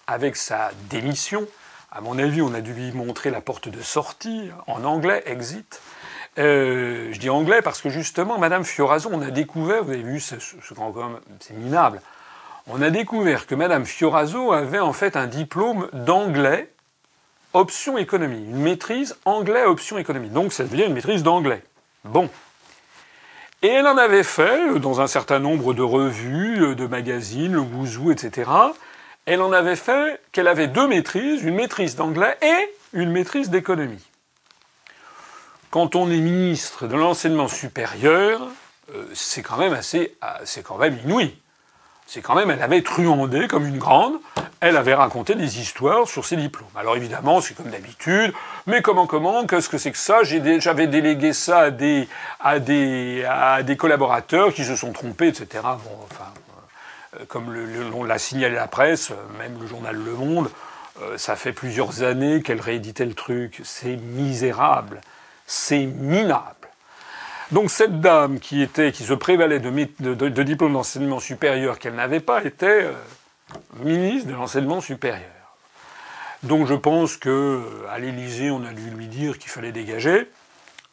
[0.07, 1.47] avec sa démission,
[1.93, 5.81] à mon avis, on a dû lui montrer la porte de sortie, en anglais, exit.
[6.39, 10.21] Euh, je dis anglais parce que justement, Madame Fioraso, on a découvert, vous avez vu,
[10.21, 10.39] c'est
[11.51, 12.01] minable,
[12.69, 16.73] on a découvert que Madame Fioraso avait en fait un diplôme d'anglais,
[17.55, 20.29] option économie, une maîtrise anglais option économie.
[20.29, 21.65] Donc ça dire une maîtrise d'anglais.
[22.05, 22.31] Bon.
[23.63, 28.13] Et elle en avait fait dans un certain nombre de revues, de magazines, le Wouzou,
[28.13, 28.49] etc
[29.27, 34.05] elle en avait fait qu'elle avait deux maîtrises, une maîtrise d'anglais et une maîtrise d'économie.
[35.71, 38.41] Quand on est ministre de l'enseignement supérieur,
[38.95, 40.17] euh, c'est quand même assez,
[40.79, 41.33] même inouï.
[42.07, 44.15] C'est quand même, elle avait truandé comme une grande,
[44.59, 46.67] elle avait raconté des histoires sur ses diplômes.
[46.75, 48.33] Alors évidemment, c'est comme d'habitude,
[48.67, 50.25] mais comment, comment, qu'est-ce que c'est que ça?
[50.25, 51.71] J'avais délégué ça
[52.41, 55.63] à des, collaborateurs qui se sont trompés, etc.
[55.65, 56.25] Euh,
[57.29, 60.51] comme l'on l'a signalé la presse, euh, même le journal Le Monde,
[61.03, 63.61] euh, ça fait plusieurs années qu'elle rééditait le truc.
[63.65, 65.01] C'est misérable,
[65.47, 66.55] c'est minable.
[67.53, 72.45] Donc cette dame qui était, qui se prévalait de, diplôme d'enseignement supérieur qu'elle n'avait pas,
[72.45, 72.87] était
[73.75, 75.27] ministre de l'enseignement supérieur.
[76.45, 77.61] Donc je pense que
[77.91, 80.29] à l'Élysée, on a dû lui dire qu'il fallait dégager.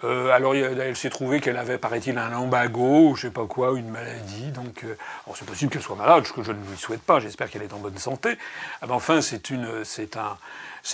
[0.03, 3.77] Euh, alors elle s'est trouvée qu'elle avait, paraît-il, un lambago, ou je sais pas quoi,
[3.77, 4.51] une maladie.
[4.51, 4.95] Donc, euh,
[5.33, 7.19] c'est possible qu'elle soit malade, ce que je ne lui souhaite pas.
[7.19, 8.37] J'espère qu'elle est en bonne santé.
[8.81, 9.39] Ah ben, enfin, c'est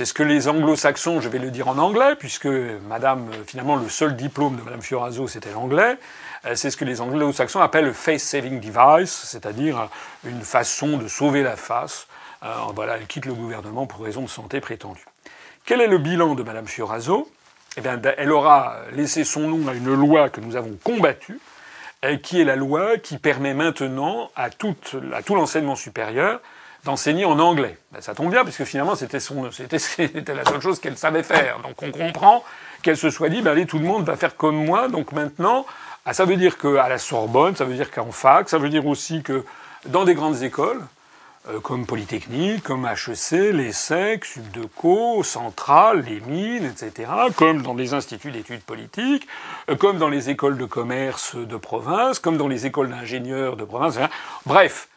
[0.05, 4.15] ce que les Anglo-Saxons, je vais le dire en anglais, puisque Madame, finalement, le seul
[4.15, 5.97] diplôme de Madame Fioraso, c'était l'anglais.
[6.45, 9.89] Euh, c'est ce que les Anglo-Saxons appellent le face-saving device, c'est-à-dire
[10.23, 12.07] une façon de sauver la face.
[12.73, 15.05] voilà, elle quitte le gouvernement pour raison de santé prétendue.
[15.65, 17.29] Quel est le bilan de Madame Fioraso
[17.77, 21.39] eh bien, elle aura laissé son nom à une loi que nous avons combattue,
[22.21, 24.75] qui est la loi qui permet maintenant à, tout
[25.29, 26.41] l'enseignement supérieur
[26.83, 27.77] d'enseigner en anglais.
[27.91, 31.59] Ben, ça tombe bien, puisque finalement, c'était, la seule chose qu'elle savait faire.
[31.59, 32.43] Donc on comprend
[32.81, 35.65] qu'elle se soit dit, ben, allez, tout le monde va faire comme moi, donc maintenant,
[36.05, 38.85] ah, ça veut dire qu'à la Sorbonne, ça veut dire qu'en fac, ça veut dire
[38.85, 39.45] aussi que
[39.85, 40.81] dans des grandes écoles,
[41.49, 48.31] euh, comme Polytechnique, comme HEC, l'ESSEC, Subdeco, Centrale, les mines, etc., comme dans les instituts
[48.31, 49.27] d'études politiques,
[49.69, 53.65] euh, comme dans les écoles de commerce de province, comme dans les écoles d'ingénieurs de
[53.65, 54.09] province, etc.
[54.45, 54.87] bref,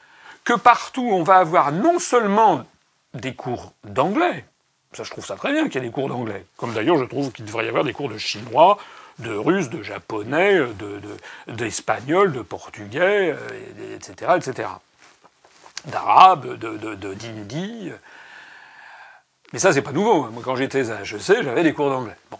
[0.45, 2.65] que partout on va avoir non seulement
[3.13, 4.45] des cours d'anglais,
[4.93, 7.07] ça je trouve ça très bien qu'il y ait des cours d'anglais, comme d'ailleurs je
[7.07, 8.79] trouve qu'il devrait y avoir des cours de chinois,
[9.19, 10.61] de russe, de japonais,
[11.49, 13.35] d'espagnol, de, de, portugais,
[13.97, 14.67] etc., euh,
[15.87, 17.93] d'arabe, de, d'hindi.
[19.53, 20.29] Mais ça, c'est pas nouveau.
[20.31, 22.17] Moi, quand j'étais à HEC, j'avais des cours d'anglais.
[22.31, 22.39] Bon.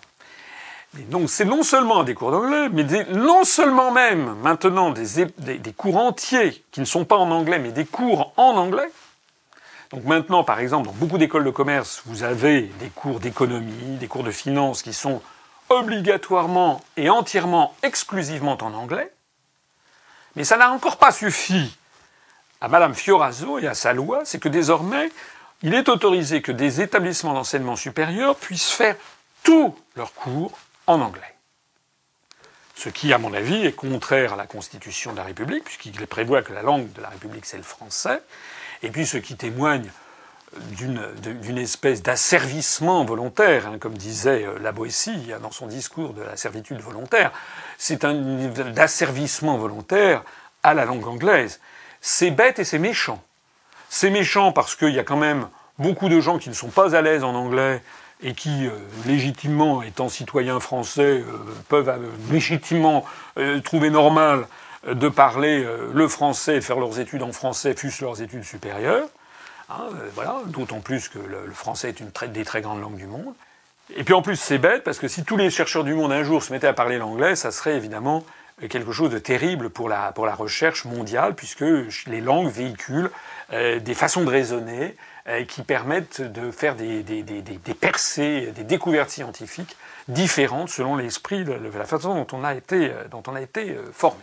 [1.11, 5.97] donc, c'est non seulement des cours d'anglais, mais non seulement même maintenant des, des, cours
[5.97, 8.91] entiers qui ne sont pas en anglais, mais des cours en anglais.
[9.91, 14.09] Donc maintenant, par exemple, dans beaucoup d'écoles de commerce, vous avez des cours d'économie, des
[14.09, 15.23] cours de finance qui sont
[15.69, 19.13] obligatoirement et entièrement, exclusivement en anglais.
[20.35, 21.77] Mais ça n'a encore pas suffi
[22.61, 25.11] à Madame Fioraso et à sa loi, c'est que désormais,
[25.63, 28.97] il est autorisé que des établissements d'enseignement supérieur puissent faire
[29.43, 31.23] tous leurs cours en anglais.
[32.75, 36.43] Ce qui, à mon avis, est contraire à la Constitution de la République, puisqu'il prévoit
[36.43, 38.21] que la langue de la République, c'est le français,
[38.83, 39.91] et puis ce qui témoigne
[40.71, 46.37] d'une espèce d'asservissement volontaire, hein, comme disait euh, la Boétie dans son discours de la
[46.37, 47.33] servitude volontaire,
[47.79, 50.23] c'est un d'asservissement volontaire
[50.63, 51.61] à la langue anglaise.
[52.09, 53.21] C'est bête et c'est méchant.
[53.89, 55.49] C'est méchant parce qu'il y a quand même
[55.81, 57.83] beaucoup de gens qui ne sont pas à l'aise en anglais
[58.23, 58.71] et qui, euh,
[59.07, 61.25] légitimement, étant citoyens français, euh,
[61.69, 61.93] peuvent
[62.31, 63.05] légitimement
[63.65, 64.47] trouver normal
[64.87, 69.09] de parler le français et faire leurs études en français, fussent leurs études supérieures.
[69.69, 73.07] Hein, euh, voilà, d'autant plus que le, français est une des très grandes langues du
[73.07, 73.35] monde.
[73.97, 76.23] Et puis en plus, c'est bête parce que si tous les chercheurs du monde un
[76.23, 78.25] jour se mettaient à parler l'anglais, ça serait évidemment
[78.69, 81.65] quelque chose de terrible pour la, pour la recherche mondiale, puisque
[82.07, 83.11] les langues véhiculent
[83.53, 84.97] euh, des façons de raisonner
[85.29, 89.77] euh, qui permettent de faire des, des, des, des, percées, des découvertes scientifiques
[90.09, 94.23] différentes selon l'esprit, la façon dont on a été, dont on a été formé.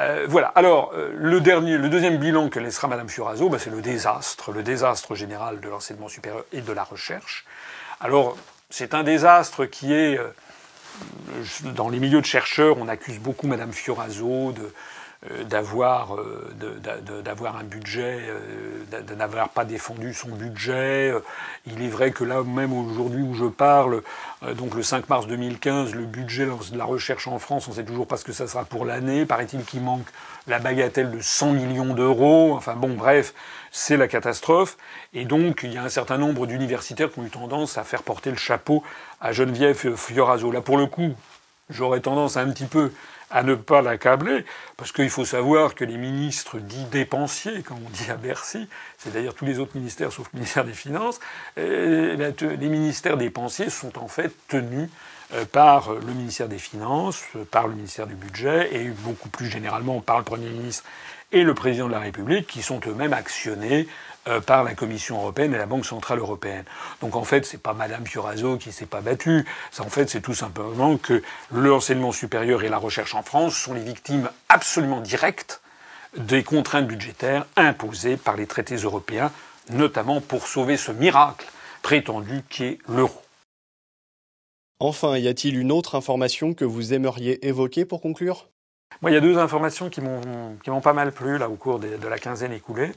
[0.00, 0.48] Euh, voilà.
[0.48, 4.52] Alors, euh, le dernier, le deuxième bilan que laissera Madame Furazo, bah, c'est le désastre,
[4.52, 7.46] le désastre général de l'enseignement supérieur et de la recherche.
[8.00, 8.36] Alors,
[8.68, 10.28] c'est un désastre qui est, euh,
[11.74, 14.72] dans les milieux de chercheurs, on accuse beaucoup Madame Fioraso de, euh,
[15.44, 16.54] d'avoir euh,
[17.22, 21.12] d'avoir un budget, euh, de n'avoir pas défendu son budget.
[21.66, 24.02] Il est vrai que là, même aujourd'hui où je parle,
[24.56, 27.84] donc le 5 mars 2015, le budget de la recherche en France, on ne sait
[27.84, 29.26] toujours pas ce que ça sera pour l'année.
[29.26, 30.06] Paraît-il qu'il manque
[30.46, 32.54] la bagatelle de 100 millions d'euros.
[32.54, 33.34] Enfin bon, bref,
[33.72, 34.76] c'est la catastrophe.
[35.12, 38.02] Et donc, il y a un certain nombre d'universitaires qui ont eu tendance à faire
[38.02, 38.82] porter le chapeau
[39.20, 40.50] à Geneviève Fioraso.
[40.50, 41.14] Là, pour le coup,
[41.70, 42.92] j'aurais tendance à un petit peu
[43.30, 44.44] à ne pas l'accabler,
[44.76, 48.68] parce qu'il faut savoir que les ministres dits dépensiers, comme on dit à Bercy,
[48.98, 51.18] c'est d'ailleurs tous les autres ministères sauf le ministère des Finances,
[51.56, 54.88] eh les ministères dépensiers sont en fait tenus
[55.34, 60.00] euh, par le ministère des Finances, par le ministère du Budget et beaucoup plus généralement
[60.00, 60.84] par le Premier ministre
[61.32, 63.88] et le président de la République, qui sont eux-mêmes actionnés
[64.28, 66.64] euh, par la Commission européenne et la Banque centrale européenne.
[67.00, 69.46] Donc en fait, c'est pas Madame Fioraso qui s'est pas battue.
[69.78, 71.22] En fait, c'est tout simplement que
[71.52, 75.60] l'enseignement supérieur et la recherche en France sont les victimes absolument directes
[76.16, 79.30] des contraintes budgétaires imposées par les traités européens,
[79.70, 81.46] notamment pour sauver ce miracle
[81.82, 83.22] prétendu qui est l'euro.
[84.78, 88.48] Enfin, y a-t-il une autre information que vous aimeriez évoquer pour conclure?
[89.02, 92.08] Moi, il y a deux informations qui m'ont pas mal plu là au cours de
[92.08, 92.92] la quinzaine écoulée.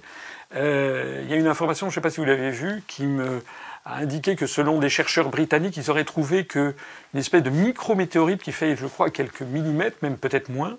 [0.55, 3.05] Euh, il y a une information, je ne sais pas si vous l'avez vue, qui
[3.05, 3.41] me
[3.85, 6.73] a indiqué que selon des chercheurs britanniques, ils auraient trouvé qu'une
[7.15, 10.77] espèce de micrométéorite qui fait, je crois, quelques millimètres, même peut-être moins,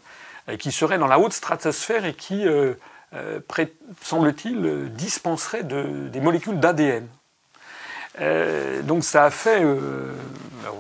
[0.49, 2.75] euh, qui serait dans la haute stratosphère et qui, euh,
[4.03, 7.07] semble-t-il, dispenserait de, des molécules d'ADN.
[8.83, 9.65] Donc ça a fait,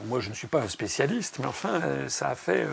[0.06, 2.66] moi je ne suis pas un spécialiste, mais enfin ça a fait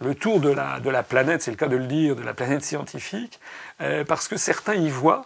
[0.00, 3.40] le tour de la, planète, c'est le cas de le dire, de la planète scientifique,
[4.06, 5.24] parce que certains y voient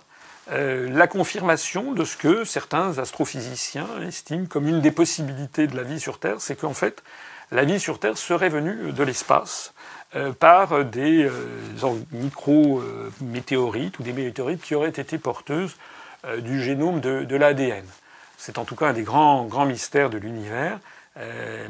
[0.53, 5.83] euh, la confirmation de ce que certains astrophysiciens estiment comme une des possibilités de la
[5.83, 7.03] vie sur Terre, c'est qu'en fait,
[7.51, 9.73] la vie sur Terre serait venue de l'espace
[10.17, 15.77] euh, par des euh, micro-météorites ou des météorites qui auraient été porteuses
[16.39, 17.85] du génome de l'ADN.
[18.45, 20.79] C'est en tout cas un des grands, grands mystères de l'univers.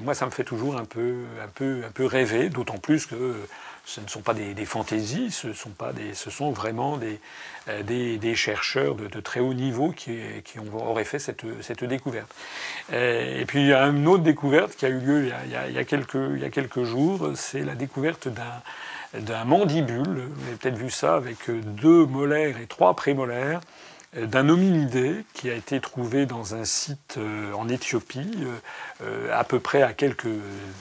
[0.00, 3.36] moi, ça me fait toujours un peu, un peu, un peu rêver, d'autant plus que
[3.86, 7.20] ce ne sont pas des, fantaisies, ce sont, pas des, ce sont vraiment des,
[7.68, 11.84] euh, des, chercheurs de, de, très haut niveau qui, qui ont, auraient fait cette, cette
[11.84, 12.34] découverte.
[12.92, 15.54] Euh, et puis il y a une autre découverte qui a eu lieu il y
[15.54, 18.62] a, il y a, quelques, il y a quelques jours, c'est la découverte d'un
[19.14, 23.60] d'un mandibule, vous avez peut-être vu ça, avec deux molaires et trois prémolaires,
[24.16, 28.46] d'un hominidé qui a été trouvé dans un site euh, en Éthiopie,
[29.02, 30.28] euh, à peu près à quelques,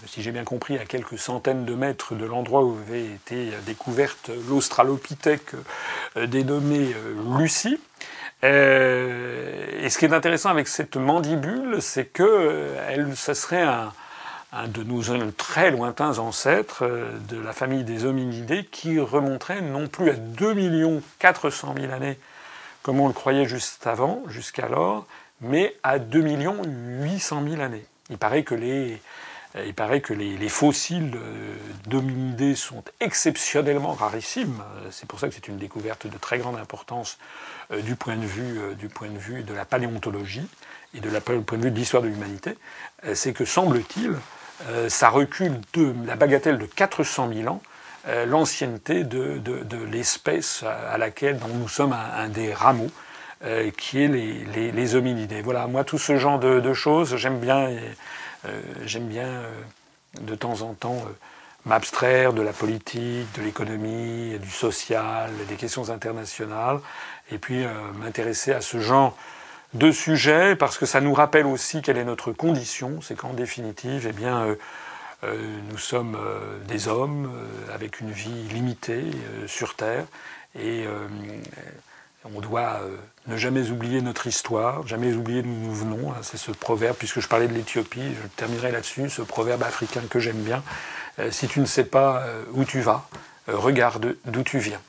[0.05, 4.29] si j'ai bien compris, à quelques centaines de mètres de l'endroit où avait été découverte
[4.47, 5.53] l'Australopithèque
[6.17, 6.95] euh, dénommée
[7.37, 7.79] Lucie.
[8.43, 13.93] Et ce qui est intéressant avec cette mandibule, c'est que elle, ça serait un,
[14.51, 16.83] un de nos très lointains ancêtres
[17.29, 22.17] de la famille des hominidés qui remonterait non plus à 2 400 000 années
[22.83, 25.07] comme on le croyait juste avant, jusqu'alors,
[25.41, 27.85] mais à 2 800 000 années.
[28.09, 29.01] Il paraît que les,
[29.55, 31.55] il paraît que les, les fossiles euh,
[31.87, 34.63] d'hominidés sont exceptionnellement rarissimes.
[34.89, 37.19] C'est pour ça que c'est une découverte de très grande importance
[37.71, 40.47] euh, du, point de vue, euh, de la paléontologie
[40.95, 42.57] et de la, point de vue de l'histoire de l'humanité.
[43.13, 44.15] C'est que, semble-t-il,
[44.87, 47.61] ça recule de la bagatelle de 400 000 ans
[48.05, 52.91] euh, l'ancienneté de, de, l'espèce à laquelle dont nous sommes un, des rameaux,
[53.45, 55.41] euh, qui est les, les, hominidés.
[55.41, 57.69] Voilà, moi tout ce genre de, choses, j'aime bien,
[58.45, 59.43] euh, j'aime bien
[60.19, 61.01] de temps en temps
[61.65, 66.79] m'abstraire de la politique, de l'économie, du social, des questions internationales,
[67.31, 67.63] et puis
[68.01, 69.15] m'intéresser à ce genre
[69.73, 74.07] de sujets parce que ça nous rappelle aussi quelle est notre condition, c'est qu'en définitive,
[74.09, 74.57] eh bien,
[75.69, 76.17] nous sommes
[76.67, 77.31] des hommes
[77.73, 79.11] avec une vie limitée
[79.47, 80.05] sur Terre
[80.59, 80.85] et
[82.25, 82.97] on doit euh,
[83.27, 86.11] ne jamais oublier notre histoire, jamais oublier d'où nous venons.
[86.11, 90.01] Hein, c'est ce proverbe, puisque je parlais de l'Éthiopie, je terminerai là-dessus, ce proverbe africain
[90.09, 90.63] que j'aime bien.
[91.19, 93.07] Euh, si tu ne sais pas euh, où tu vas,
[93.47, 94.79] regarde d'où tu viens.